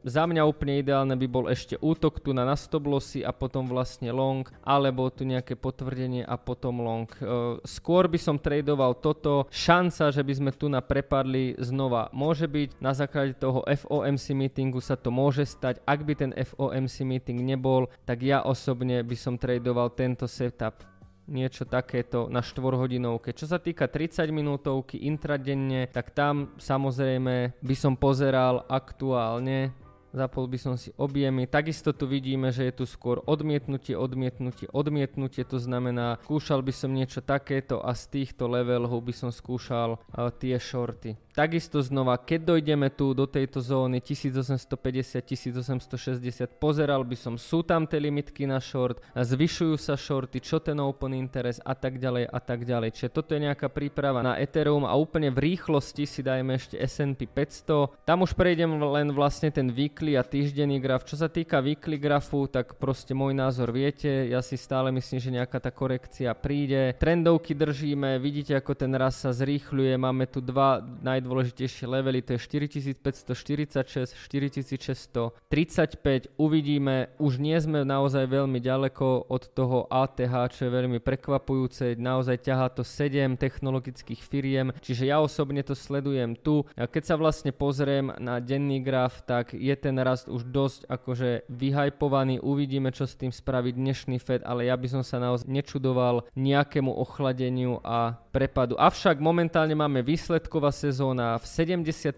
Za 0.03 0.23
mňa 0.27 0.43
úplne 0.43 0.83
ideálne 0.83 1.15
by 1.15 1.27
bol 1.31 1.45
ešte 1.47 1.79
útok 1.79 2.19
tu 2.19 2.35
na 2.35 2.43
nastoblosy 2.43 3.23
a 3.23 3.31
potom 3.31 3.69
vlastne 3.71 4.11
long, 4.11 4.43
alebo 4.59 5.07
tu 5.07 5.23
nejaké 5.23 5.55
potvrdenie 5.55 6.27
a 6.27 6.35
potom 6.35 6.83
long. 6.83 7.07
E, 7.07 7.63
skôr 7.63 8.11
by 8.11 8.19
som 8.19 8.35
tradoval 8.35 8.99
toto. 8.99 9.47
Šanca, 9.47 10.11
že 10.11 10.19
by 10.19 10.33
sme 10.33 10.51
tu 10.51 10.67
na 10.67 10.83
prepadli 10.83 11.55
znova 11.55 12.11
môže 12.11 12.49
byť. 12.51 12.83
Na 12.83 12.91
základe 12.91 13.39
toho 13.39 13.63
FOMC 13.63 14.35
meetingu 14.35 14.83
sa 14.83 14.99
to 14.99 15.07
môže 15.07 15.47
stať. 15.47 15.79
Ak 15.87 16.03
by 16.03 16.13
ten 16.19 16.31
FOMC 16.35 17.07
meeting 17.07 17.39
nebol, 17.39 17.87
tak 18.03 18.27
ja 18.27 18.43
osobne 18.43 18.99
by 19.07 19.15
som 19.15 19.39
tradoval 19.39 19.87
tento 19.95 20.27
setup 20.27 20.92
niečo 21.27 21.63
takéto 21.63 22.27
na 22.27 22.43
4 22.43 22.79
hodinovke. 22.79 23.31
Čo 23.31 23.47
sa 23.47 23.59
týka 23.59 23.87
30 23.87 24.27
minútovky 24.31 25.07
intradenne, 25.07 25.87
tak 25.91 26.11
tam 26.11 26.55
samozrejme 26.59 27.55
by 27.63 27.75
som 27.77 27.95
pozeral 27.95 28.67
aktuálne 28.67 29.71
Zapol 30.13 30.45
by 30.45 30.61
som 30.61 30.77
si 30.77 30.93
objemy. 30.93 31.49
Takisto 31.49 31.89
tu 31.89 32.05
vidíme, 32.05 32.53
že 32.53 32.69
je 32.69 32.73
tu 32.77 32.85
skôr 32.85 33.25
odmietnutie, 33.25 33.97
odmietnutie, 33.97 34.69
odmietnutie. 34.69 35.41
To 35.49 35.57
znamená, 35.57 36.21
skúšal 36.21 36.61
by 36.61 36.69
som 36.69 36.93
niečo 36.93 37.25
takéto 37.25 37.81
a 37.81 37.97
z 37.97 38.21
týchto 38.21 38.45
levelov 38.45 38.93
by 39.01 39.09
som 39.09 39.33
skúšal 39.33 39.97
uh, 39.97 40.29
tie 40.29 40.53
shorty. 40.61 41.17
Takisto 41.33 41.81
znova, 41.81 42.21
keď 42.21 42.53
dojdeme 42.53 42.93
tu 42.93 43.17
do 43.17 43.25
tejto 43.25 43.57
zóny 43.57 44.05
1850-1860, 44.05 46.61
pozeral 46.61 47.01
by 47.01 47.17
som, 47.17 47.41
sú 47.41 47.65
tam 47.65 47.89
tie 47.89 47.97
limitky 47.97 48.45
na 48.45 48.61
short, 48.61 49.01
zvyšujú 49.17 49.73
sa 49.81 49.97
shorty, 49.97 50.37
čo 50.37 50.61
ten 50.61 50.77
open 50.77 51.17
interest 51.17 51.57
a 51.65 51.73
tak 51.73 51.97
ďalej 51.97 52.29
a 52.29 52.37
tak 52.37 52.69
ďalej. 52.69 52.93
Čiže 52.93 53.17
toto 53.17 53.33
je 53.33 53.49
nejaká 53.49 53.65
príprava 53.73 54.21
na 54.21 54.37
Ethereum 54.37 54.85
a 54.85 54.93
úplne 54.93 55.33
v 55.33 55.57
rýchlosti 55.57 56.05
si 56.05 56.21
dajme 56.21 56.53
ešte 56.53 56.77
S&P 56.77 57.25
500. 57.25 58.05
Tam 58.05 58.21
už 58.21 58.37
prejdem 58.37 58.77
len 58.77 59.09
vlastne 59.09 59.49
ten 59.49 59.73
weekly 60.03 60.19
a 60.19 60.23
týždenný 60.23 60.83
graf. 60.83 61.07
Čo 61.07 61.15
sa 61.15 61.31
týka 61.31 61.63
weekly 61.63 61.95
grafu, 61.95 62.43
tak 62.51 62.75
proste 62.75 63.15
môj 63.15 63.31
názor 63.31 63.71
viete, 63.71 64.27
ja 64.27 64.43
si 64.43 64.59
stále 64.59 64.91
myslím, 64.91 65.19
že 65.23 65.31
nejaká 65.31 65.63
tá 65.63 65.71
korekcia 65.71 66.35
príde. 66.35 66.91
Trendovky 66.99 67.55
držíme, 67.55 68.19
vidíte 68.19 68.59
ako 68.59 68.75
ten 68.75 68.91
raz 68.99 69.23
sa 69.23 69.31
zrýchľuje, 69.31 69.95
máme 69.95 70.27
tu 70.27 70.43
dva 70.43 70.83
naj 70.83 71.23
najdôležitejšie 71.23 71.87
levely, 71.87 72.19
to 72.19 72.35
je 72.35 72.67
4546, 72.91 74.19
4635. 74.27 76.35
Uvidíme, 76.35 77.15
už 77.21 77.39
nie 77.39 77.55
sme 77.61 77.85
naozaj 77.87 78.27
veľmi 78.27 78.59
ďaleko 78.59 79.31
od 79.31 79.43
toho 79.55 79.87
ATH, 79.87 80.51
čo 80.51 80.67
je 80.67 80.71
veľmi 80.73 80.99
prekvapujúce. 80.99 81.95
Naozaj 81.95 82.43
ťahá 82.43 82.67
to 82.75 82.83
7 82.83 83.39
technologických 83.39 84.19
firiem, 84.19 84.75
čiže 84.83 85.07
ja 85.07 85.23
osobne 85.23 85.63
to 85.63 85.71
sledujem 85.77 86.35
tu. 86.35 86.67
A 86.75 86.89
keď 86.89 87.13
sa 87.13 87.15
vlastne 87.15 87.55
pozriem 87.55 88.11
na 88.19 88.43
denný 88.43 88.83
graf, 88.83 89.23
tak 89.23 89.53
je 89.53 89.71
ten 89.77 89.92
ten 89.93 90.01
rast 90.01 90.25
už 90.25 90.49
dosť 90.49 90.89
akože 90.89 91.45
vyhajpovaný, 91.53 92.41
uvidíme 92.41 92.89
čo 92.89 93.05
s 93.05 93.13
tým 93.13 93.29
spraví 93.29 93.77
dnešný 93.77 94.17
Fed, 94.17 94.41
ale 94.41 94.65
ja 94.65 94.73
by 94.73 94.89
som 94.89 95.05
sa 95.05 95.21
naozaj 95.21 95.45
nečudoval 95.45 96.25
nejakému 96.33 96.89
ochladeniu 96.89 97.77
a 97.85 98.17
prepadu. 98.33 98.73
Avšak 98.81 99.21
momentálne 99.21 99.77
máme 99.77 100.01
výsledková 100.01 100.73
sezóna, 100.73 101.37
v 101.37 101.45
75% 101.45 102.17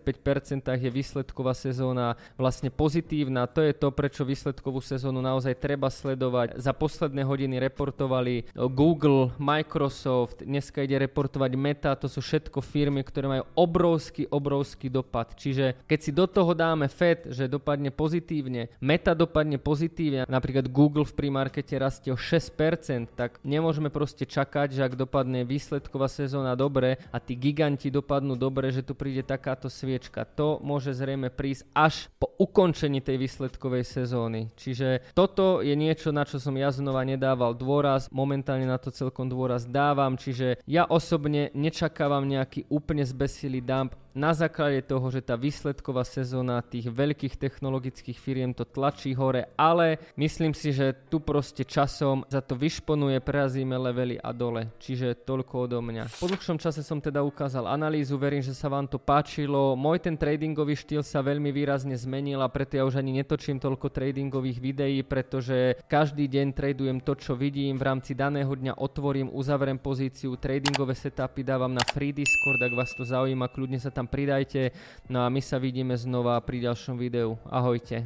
je 0.72 0.88
výsledková 0.88 1.52
sezóna 1.52 2.16
vlastne 2.40 2.72
pozitívna, 2.72 3.44
to 3.52 3.60
je 3.60 3.76
to, 3.76 3.92
prečo 3.92 4.24
výsledkovú 4.24 4.80
sezónu 4.80 5.20
naozaj 5.20 5.60
treba 5.60 5.92
sledovať. 5.92 6.56
Za 6.56 6.72
posledné 6.72 7.28
hodiny 7.28 7.60
reportovali 7.60 8.56
Google, 8.72 9.36
Microsoft, 9.36 10.48
dneska 10.48 10.80
ide 10.80 10.96
reportovať 11.04 11.52
Meta, 11.60 12.00
to 12.00 12.08
sú 12.08 12.24
všetko 12.24 12.64
firmy, 12.64 13.04
ktoré 13.04 13.28
majú 13.28 13.44
obrovský, 13.60 14.32
obrovský 14.32 14.88
dopad. 14.88 15.36
Čiže 15.36 15.84
keď 15.84 16.00
si 16.00 16.16
do 16.16 16.24
toho 16.24 16.56
dáme 16.56 16.88
Fed, 16.88 17.28
že 17.28 17.52
dopadne 17.66 17.90
pozitívne, 17.90 18.70
Meta 18.78 19.18
dopadne 19.18 19.58
pozitívne, 19.58 20.30
napríklad 20.30 20.70
Google 20.70 21.02
v 21.02 21.18
primarkete 21.18 21.74
rastie 21.82 22.14
o 22.14 22.20
6%, 22.20 23.18
tak 23.18 23.42
nemôžeme 23.42 23.90
proste 23.90 24.30
čakať, 24.30 24.78
že 24.78 24.86
ak 24.86 24.94
dopadne 24.94 25.42
výsledková 25.50 26.06
sezóna 26.06 26.54
dobre 26.54 27.02
a 27.10 27.18
tí 27.18 27.34
giganti 27.34 27.90
dopadnú 27.90 28.38
dobre, 28.38 28.70
že 28.70 28.86
tu 28.86 28.94
príde 28.94 29.26
takáto 29.26 29.66
sviečka. 29.66 30.30
To 30.38 30.62
môže 30.62 30.94
zrejme 30.94 31.34
prísť 31.34 31.66
až 31.74 32.06
po 32.22 32.30
ukončení 32.38 33.02
tej 33.02 33.18
výsledkovej 33.18 33.82
sezóny. 33.82 34.54
Čiže 34.54 35.10
toto 35.18 35.66
je 35.66 35.74
niečo, 35.74 36.14
na 36.14 36.22
čo 36.22 36.38
som 36.38 36.54
ja 36.54 36.70
znova 36.70 37.02
nedával 37.02 37.58
dôraz, 37.58 38.14
momentálne 38.14 38.70
na 38.70 38.78
to 38.78 38.94
celkom 38.94 39.26
dôraz 39.26 39.66
dávam, 39.66 40.14
čiže 40.22 40.62
ja 40.70 40.86
osobne 40.86 41.50
nečakávam 41.58 42.30
nejaký 42.30 42.70
úplne 42.70 43.02
zbesilý 43.02 43.66
dump, 43.66 43.98
na 44.16 44.32
základe 44.32 44.80
toho, 44.88 45.12
že 45.12 45.20
tá 45.20 45.36
výsledková 45.36 46.08
sezóna 46.08 46.64
tých 46.64 46.88
veľkých 46.88 47.36
technologických 47.36 48.16
firiem 48.16 48.56
to 48.56 48.64
tlačí 48.64 49.12
hore, 49.12 49.52
ale 49.60 50.00
myslím 50.16 50.56
si, 50.56 50.72
že 50.72 50.96
tu 51.12 51.20
proste 51.20 51.68
časom 51.68 52.24
za 52.32 52.40
to 52.40 52.56
vyšponuje, 52.56 53.20
prerazíme 53.20 53.76
levely 53.76 54.16
a 54.16 54.32
dole. 54.32 54.72
Čiže 54.80 55.28
toľko 55.28 55.68
odo 55.68 55.84
mňa. 55.84 56.16
Po 56.16 56.32
dlhšom 56.32 56.56
čase 56.56 56.80
som 56.80 57.04
teda 57.04 57.28
ukázal 57.28 57.68
analýzu, 57.68 58.16
verím, 58.16 58.40
že 58.40 58.56
sa 58.56 58.72
vám 58.72 58.88
to 58.88 58.96
páčilo. 58.96 59.76
Môj 59.76 60.00
ten 60.00 60.16
tradingový 60.16 60.80
štýl 60.80 61.04
sa 61.04 61.20
veľmi 61.20 61.52
výrazne 61.52 62.00
zmenil 62.00 62.40
a 62.40 62.48
preto 62.48 62.80
ja 62.80 62.88
už 62.88 63.04
ani 63.04 63.20
netočím 63.20 63.60
toľko 63.60 63.92
tradingových 63.92 64.64
videí, 64.64 65.04
pretože 65.04 65.76
každý 65.92 66.32
deň 66.32 66.56
tradujem 66.56 67.04
to, 67.04 67.20
čo 67.20 67.36
vidím. 67.36 67.76
V 67.76 67.84
rámci 67.84 68.16
daného 68.16 68.48
dňa 68.48 68.80
otvorím, 68.80 69.28
uzavriem 69.36 69.76
pozíciu, 69.76 70.40
tradingové 70.40 70.96
setupy 70.96 71.44
dávam 71.44 71.76
na 71.76 71.84
free 71.92 72.16
Discord, 72.16 72.64
ak 72.64 72.72
vás 72.72 72.96
to 72.96 73.04
zaujíma, 73.04 73.52
kľudne 73.52 73.78
sa 73.84 73.92
tam 73.92 74.05
tam 74.06 74.14
pridajte. 74.14 74.70
No 75.10 75.26
a 75.26 75.34
my 75.34 75.42
sa 75.42 75.58
vidíme 75.58 75.98
znova 75.98 76.38
pri 76.46 76.62
ďalšom 76.62 77.02
videu. 77.02 77.42
Ahojte. 77.50 78.06